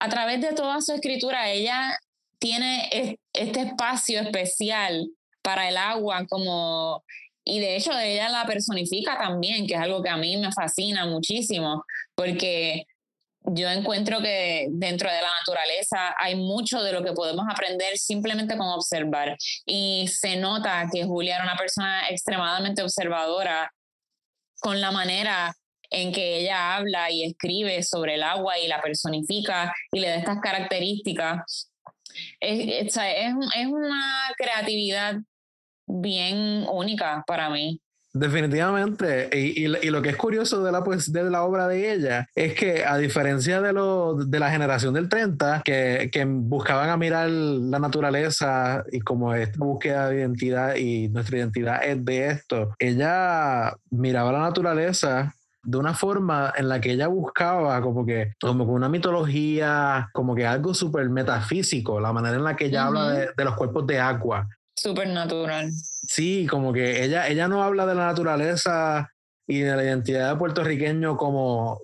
[0.01, 1.97] a través de toda su escritura, ella
[2.41, 5.09] tiene este espacio especial
[5.43, 7.05] para el agua como
[7.49, 11.07] y de hecho ella la personifica también, que es algo que a mí me fascina
[11.07, 11.85] muchísimo,
[12.17, 12.85] porque
[13.45, 18.57] yo encuentro que dentro de la naturaleza hay mucho de lo que podemos aprender simplemente
[18.57, 19.37] con observar.
[19.65, 23.73] Y se nota que Julia era una persona extremadamente observadora
[24.59, 25.55] con la manera
[25.89, 30.17] en que ella habla y escribe sobre el agua y la personifica y le da
[30.17, 31.71] estas características.
[32.41, 35.15] Es, es, es una creatividad
[35.87, 37.81] bien única para mí.
[38.19, 39.29] Definitivamente.
[39.33, 42.55] Y, y, lo que es curioso de la, pues, de la obra de ella es
[42.55, 47.29] que, a diferencia de, lo, de la generación del 30, que, que buscaban a mirar
[47.29, 53.75] la naturaleza y como esta búsqueda de identidad y nuestra identidad es de esto, ella
[53.91, 58.89] miraba la naturaleza de una forma en la que ella buscaba como que como una
[58.89, 63.45] mitología, como que algo súper metafísico, la manera en la que ella habla de, de,
[63.45, 64.49] los cuerpos de agua,
[64.87, 65.73] Súper natural.
[65.73, 69.11] Sí, como que ella, ella no habla de la naturaleza
[69.45, 71.81] y de la identidad de puertorriqueño como,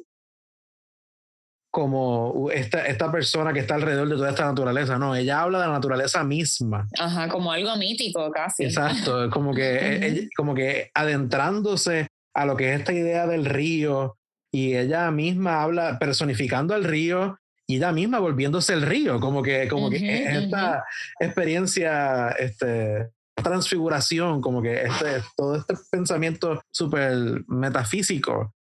[1.68, 5.66] como esta, esta persona que está alrededor de toda esta naturaleza, no, ella habla de
[5.66, 6.88] la naturaleza misma.
[6.96, 8.66] Ajá, como algo mítico casi.
[8.66, 14.16] Exacto, como que, como que adentrándose a lo que es esta idea del río
[14.52, 17.36] y ella misma habla personificando al río
[17.72, 20.84] y ella misma volviéndose el río, como que, como que esta
[21.18, 23.08] experiencia, este,
[23.42, 28.54] transfiguración, como que este, todo este pensamiento súper metafísico.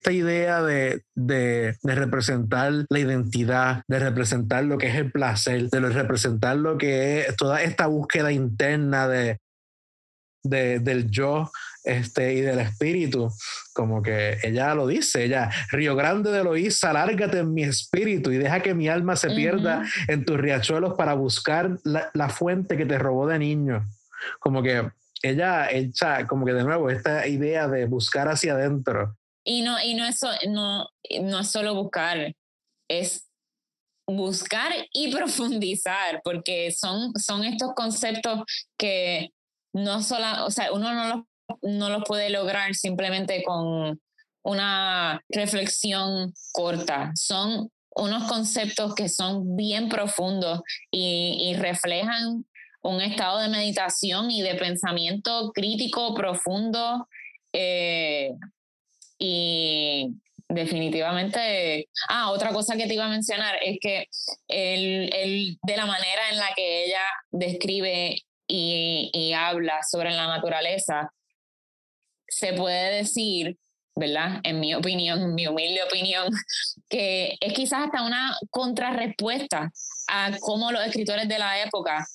[0.00, 5.80] Esta idea de, de, representar la identidad, de representar lo que es el placer, de
[5.80, 9.40] representar lo que es toda esta búsqueda interna de,
[10.44, 11.50] de, del yo
[11.90, 13.30] este, y del espíritu,
[13.72, 18.38] como que ella lo dice, ella, Río Grande de Loíza, lárgate en mi espíritu y
[18.38, 22.86] deja que mi alma se pierda en tus riachuelos para buscar la, la, fuente que
[22.86, 23.88] te robó de niño.
[24.38, 24.90] Como que
[25.22, 29.16] ella, ella, como que de nuevo, esta idea de buscar hacia adentro.
[29.44, 30.88] Y no, y no, es, no,
[31.22, 32.34] no es solo buscar,
[32.88, 33.26] es
[34.06, 38.44] buscar y profundizar, porque son, son estos conceptos
[38.78, 39.32] que
[39.72, 41.24] no solo, o sea, uno no los,
[41.62, 44.00] no los puede lograr simplemente con
[44.42, 47.12] una reflexión corta.
[47.14, 52.44] Son unos conceptos que son bien profundos y, y reflejan
[52.82, 57.08] un estado de meditación y de pensamiento crítico profundo
[57.52, 58.32] eh,
[59.18, 60.14] y
[60.48, 64.06] definitivamente, ah, otra cosa que te iba a mencionar es que
[64.48, 68.16] el, el, de la manera en la que ella describe
[68.48, 71.12] y, y habla sobre la naturaleza,
[72.30, 73.58] se puede decir
[73.96, 74.40] ¿verdad?
[74.44, 76.28] En mi opinión, mi humilde opinión,
[76.88, 79.70] que es quizás hasta una contrarrespuesta
[80.08, 82.06] a cómo los escritores de la época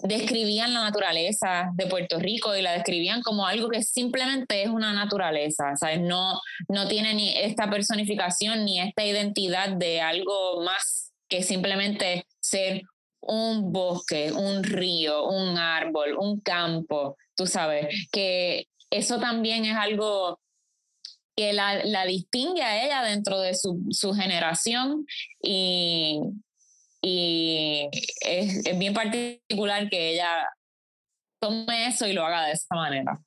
[0.00, 4.92] describían la naturaleza de Puerto Rico y la describían como algo que simplemente es una
[4.92, 6.00] naturaleza, ¿sabes?
[6.00, 12.82] No, no tiene ni esta personificación ni esta identidad de algo más que simplemente ser
[13.20, 20.40] un bosque, un río, un árbol, un campo, tú sabes, que eso también es algo
[21.36, 25.06] que la, la distingue a ella dentro de su, su generación
[25.40, 26.20] y,
[27.00, 27.88] y
[28.22, 30.48] es, es, bien particular que ella
[31.40, 33.20] tome eso y lo haga de esa manera.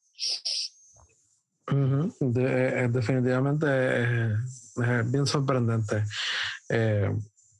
[1.71, 3.65] Eh, definitivamente
[4.03, 6.03] es, bien sorprendente.
[6.69, 7.09] Eh,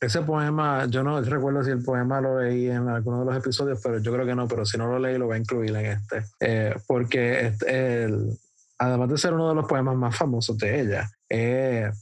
[0.02, 3.80] ese poema, yo no recuerdo si el poema lo leí en alguno de los episodios,
[3.84, 5.86] pero yo creo que no, pero si no lo leí lo voy a incluir en
[5.86, 6.24] este.
[6.40, 8.36] Eh, porque este, el,
[8.80, 11.96] además de ser uno de los poemas más famosos de ella, es,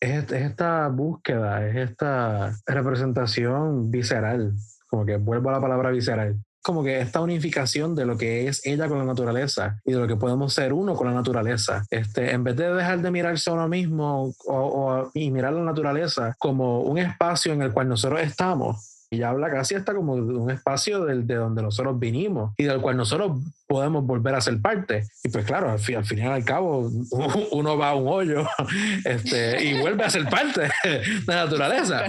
[0.00, 4.52] esta búsqueda, es esta representación visceral,
[4.86, 8.64] como que vuelvo a la palabra visceral, como que esta unificación de lo que es
[8.66, 11.84] ella con la naturaleza y de lo que podemos ser uno con la naturaleza.
[11.90, 16.34] Este, en vez de dejar de mirarse a uno mismo o, y mirar la naturaleza
[16.38, 20.50] como un espacio en el cual nosotros estamos, y habla casi hasta como de un
[20.50, 25.06] espacio del, de donde nosotros vinimos y del cual nosotros podemos volver a ser parte.
[25.24, 26.90] Y pues claro, al, fin, al final al cabo,
[27.52, 28.46] uno va a un hoyo
[29.04, 32.04] este, y vuelve a ser parte de la naturaleza.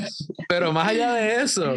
[0.49, 1.75] Pero más allá de eso,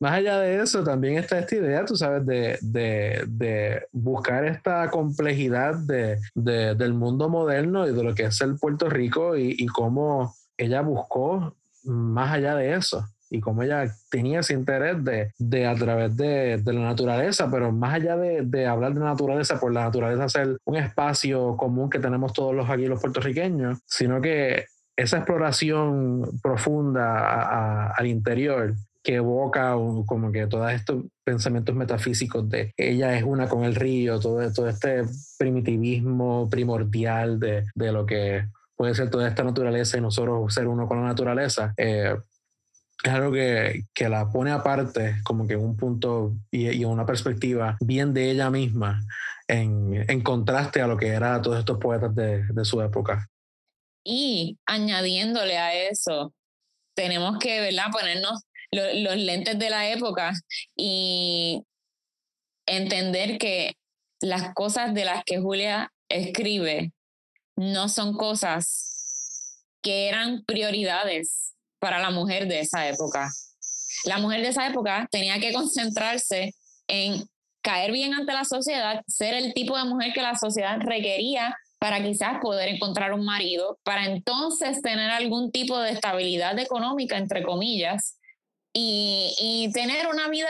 [0.00, 4.90] más allá de eso, también está esta idea, tú sabes, de, de, de buscar esta
[4.90, 9.66] complejidad de, del mundo moderno y de lo que es el Puerto Rico y, y
[9.66, 15.66] cómo ella buscó más allá de eso y como ella tenía ese interés de, de
[15.66, 19.72] a través de, de, la naturaleza, pero más allá de, de, hablar de naturaleza, por
[19.72, 24.66] la naturaleza ser un espacio común que tenemos todos los aquí los puertorriqueños, sino que
[24.96, 29.72] esa exploración profunda al interior que evoca
[30.06, 34.68] como que todos estos pensamientos metafísicos de ella es una con el río, todo, todo
[34.68, 35.04] este
[35.38, 38.44] primitivismo primordial de, de lo que
[38.76, 42.16] puede ser toda esta naturaleza y nosotros ser uno con la naturaleza, eh,
[43.10, 47.76] algo que, que, la pone aparte, como que en un punto y, y una perspectiva
[47.80, 49.00] bien de ella misma,
[49.48, 53.28] en, en, contraste a lo que eran todos estos poetas de, de su época.
[54.04, 56.32] Y añadiéndole a eso,
[56.94, 57.90] tenemos que ¿verdad?
[57.90, 58.42] ponernos
[58.72, 60.32] los lentes de la época
[60.76, 61.62] y
[62.66, 63.74] entender que
[64.20, 66.92] las cosas de las que Julia escribe
[67.56, 71.51] no son cosas que eran prioridades
[71.82, 73.28] para la mujer de esa época.
[74.04, 76.54] La mujer de esa época tenía que concentrarse
[76.86, 77.24] en
[77.60, 82.00] caer bien ante la sociedad, ser el tipo de mujer que la sociedad requería para
[82.00, 88.16] quizás poder encontrar un marido, para entonces tener algún tipo de estabilidad económica, entre comillas,
[88.72, 90.48] y, tener una vida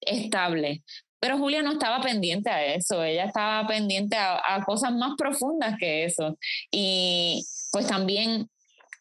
[0.00, 0.82] estable.
[1.20, 6.04] Pero Julia no estaba pendiente a eso, ella estaba pendiente a, cosas más profundas que
[6.04, 6.36] eso.
[6.72, 8.48] Y pues también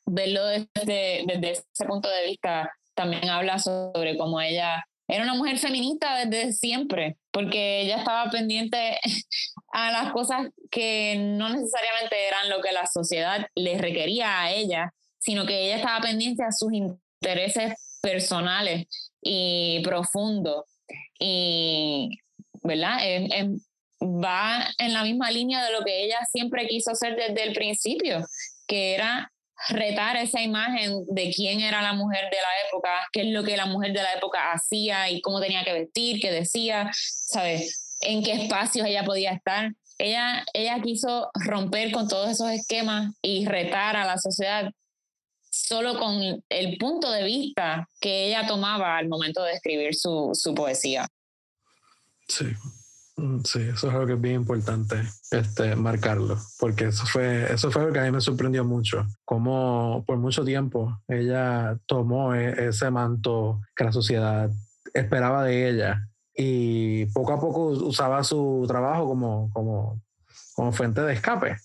[0.06, 5.58] verlo desde, desde ese punto de vista también habla sobre cómo ella era una mujer
[5.58, 8.98] feminista desde siempre, porque ella estaba pendiente
[9.74, 14.94] a las cosas que no necesariamente eran lo que la sociedad le requería a ella,
[15.20, 18.88] sino que ella estaba pendiente a sus intereses personales
[19.22, 20.64] y profundos.
[21.20, 22.18] Y,
[22.64, 23.00] ¿verdad?
[24.02, 28.26] va en la misma línea de lo que ella siempre quiso hacer desde el principio,
[28.66, 29.32] que era
[29.70, 33.58] retar esa imagen de quién era la mujer de la época, qué es lo que
[33.58, 37.98] la mujer de la época hacía y cómo tenía que vestir, qué decía, ¿sabes?
[38.02, 39.72] En qué espacios ella podía estar.
[39.98, 44.72] Ella, ella quiso romper con todos esos esquemas y retar a la sociedad
[45.52, 50.56] solo con el punto de vista que ella tomaba al momento de escribir su, su
[50.56, 51.08] poesía.
[52.28, 52.46] Sí,
[53.44, 55.02] sí, eso es algo que es bien importante
[55.32, 60.04] este, marcarlo, porque eso fue, eso fue algo que a mí me sorprendió mucho, como
[60.06, 64.50] por mucho tiempo ella tomó e, ese manto que la sociedad
[64.94, 70.02] esperaba de ella y poco a poco usaba su trabajo como, como,
[70.56, 71.58] como fuente de escape.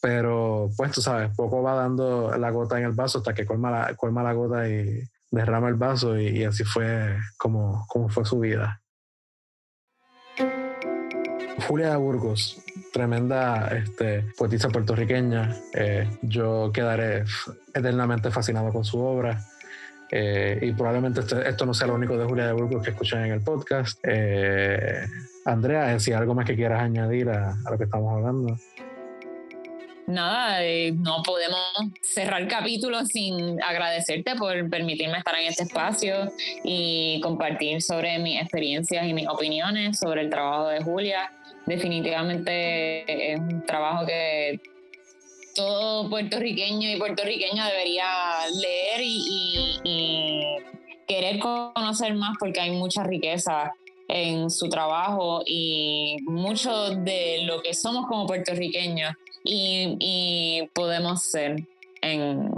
[0.00, 3.70] Pero pues tú sabes, poco va dando la gota en el vaso hasta que colma
[3.70, 8.24] la, colma la gota y derrama el vaso y, y así fue como, como fue
[8.24, 8.82] su vida.
[11.58, 12.60] Julia de Burgos,
[12.92, 15.54] tremenda este, poetisa puertorriqueña.
[15.72, 17.24] Eh, yo quedaré
[17.72, 19.40] eternamente fascinado con su obra.
[20.10, 23.24] Eh, y probablemente este, esto no sea lo único de Julia de Burgos que escuchan
[23.24, 23.98] en el podcast.
[24.04, 25.06] Eh,
[25.44, 28.56] Andrea, si algo más que quieras añadir a, lo que estamos hablando
[30.06, 30.58] nada,
[30.96, 31.60] no podemos
[32.02, 36.30] cerrar el capítulo sin agradecerte por permitirme estar en este espacio
[36.62, 41.30] y compartir sobre mis experiencias y mis opiniones sobre el trabajo de Julia
[41.66, 44.60] definitivamente es un trabajo que
[45.54, 48.04] todo puertorriqueño y puertorriqueña debería
[48.60, 50.56] leer y,
[51.06, 53.74] querer conocer más porque hay mucha riqueza
[54.08, 59.12] en su trabajo y mucho de lo que somos como puertorriqueños
[59.44, 61.62] y, podemos ser
[62.00, 62.50] en,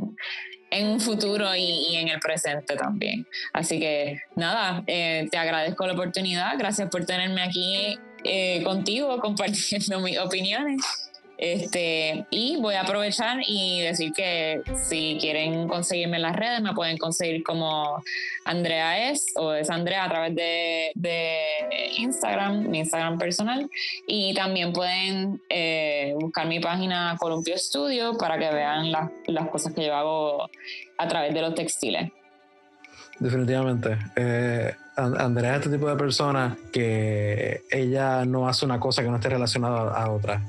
[0.71, 3.27] un futuro y, en el presente también.
[3.53, 10.01] Así que nada, eh, te agradezco la oportunidad, gracias por tenerme aquí eh, contigo compartiendo
[10.01, 11.07] mis opiniones.
[11.39, 16.73] Este, y voy a aprovechar y decir que si quieren conseguirme en las redes, me
[16.73, 18.03] pueden conseguir como
[18.47, 20.93] Andrea es o es Andrea a través de,
[21.99, 23.69] Instagram, mi Instagram personal.
[24.07, 29.75] Y también pueden eh, buscar mi página Columpio Studio para que vean las, las cosas
[29.75, 30.49] que yo hago
[30.97, 32.11] a través de los textiles.
[33.19, 33.99] Definitivamente.
[34.17, 39.17] Eh, Andrea es este tipo de persona que ella no hace una cosa que no
[39.17, 40.43] esté relacionada a otra.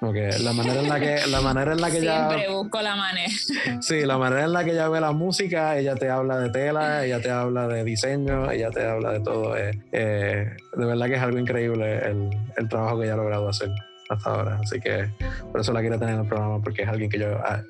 [0.00, 3.32] Porque la manera en la que, la manera en la que Siempre busco la manera.
[3.80, 7.04] Sí, la manera en la que ella ve la música, ella te habla de tela,
[7.06, 9.56] ella te habla de diseño, ella te habla de todo.
[9.56, 13.48] Eh, eh, de verdad que es algo increíble el, el, trabajo que ella ha logrado
[13.48, 13.70] hacer
[14.10, 14.58] hasta ahora.
[14.62, 15.08] Así que
[15.52, 17.38] por eso la quiero tener en el programa, porque es alguien que yo.
[17.42, 17.62] Ah,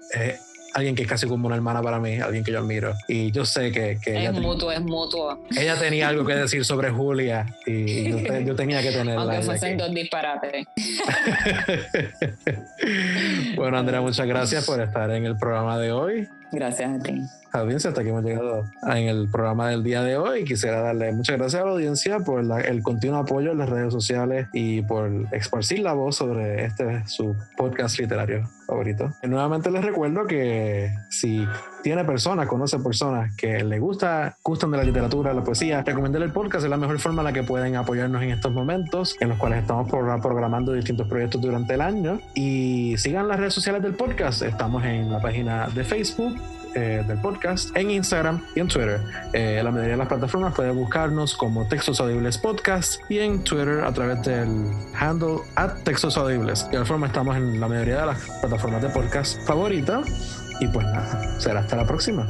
[0.75, 2.95] alguien que es casi como una hermana para mí, alguien que yo admiro.
[3.09, 5.39] Y yo sé que, que es mutuo, es mutuo.
[5.57, 8.11] Ella tenía algo que decir sobre Julia y
[8.45, 9.23] yo, tenía que tenerla.
[9.23, 10.67] Aunque fuesen dos disparates.
[13.57, 16.29] bueno, Andrea, muchas gracias por estar en el programa de hoy.
[16.55, 17.23] Gracias a ti
[17.61, 20.45] audiencia, hasta aquí hemos llegado en el programa del día de hoy.
[20.45, 24.49] Quisiera darle muchas gracias a la audiencia por el continuo apoyo en las redes sociales
[24.53, 29.13] y por esparcir la voz sobre este su podcast literario favorito.
[29.23, 31.47] Y nuevamente les recuerdo que si
[31.85, 36.33] tiene personas, conoce personas que le gusta, gustan de la literatura, la poesía, recomendarle el
[36.33, 39.37] podcast es la mejor forma en la que pueden apoyarnos en estos momentos en los
[39.37, 42.21] cuales estamos programando distintos proyectos durante el año.
[42.35, 44.41] Y sigan las redes sociales del podcast.
[44.41, 46.41] Estamos en la página de Facebook
[46.75, 49.03] eh, del podcast en Instagram y en Twitter.
[49.35, 53.85] Eh, la mayoría de las plataformas pueden buscarnos como Textos Audibles Podcast y en Twitter
[53.85, 56.65] a través del handle at Textos Audibles.
[56.65, 60.44] De igual forma estamos en la mayoría de las plataformas de podcast favoritas.
[60.61, 62.27] Y pues nada, será hasta la próxima.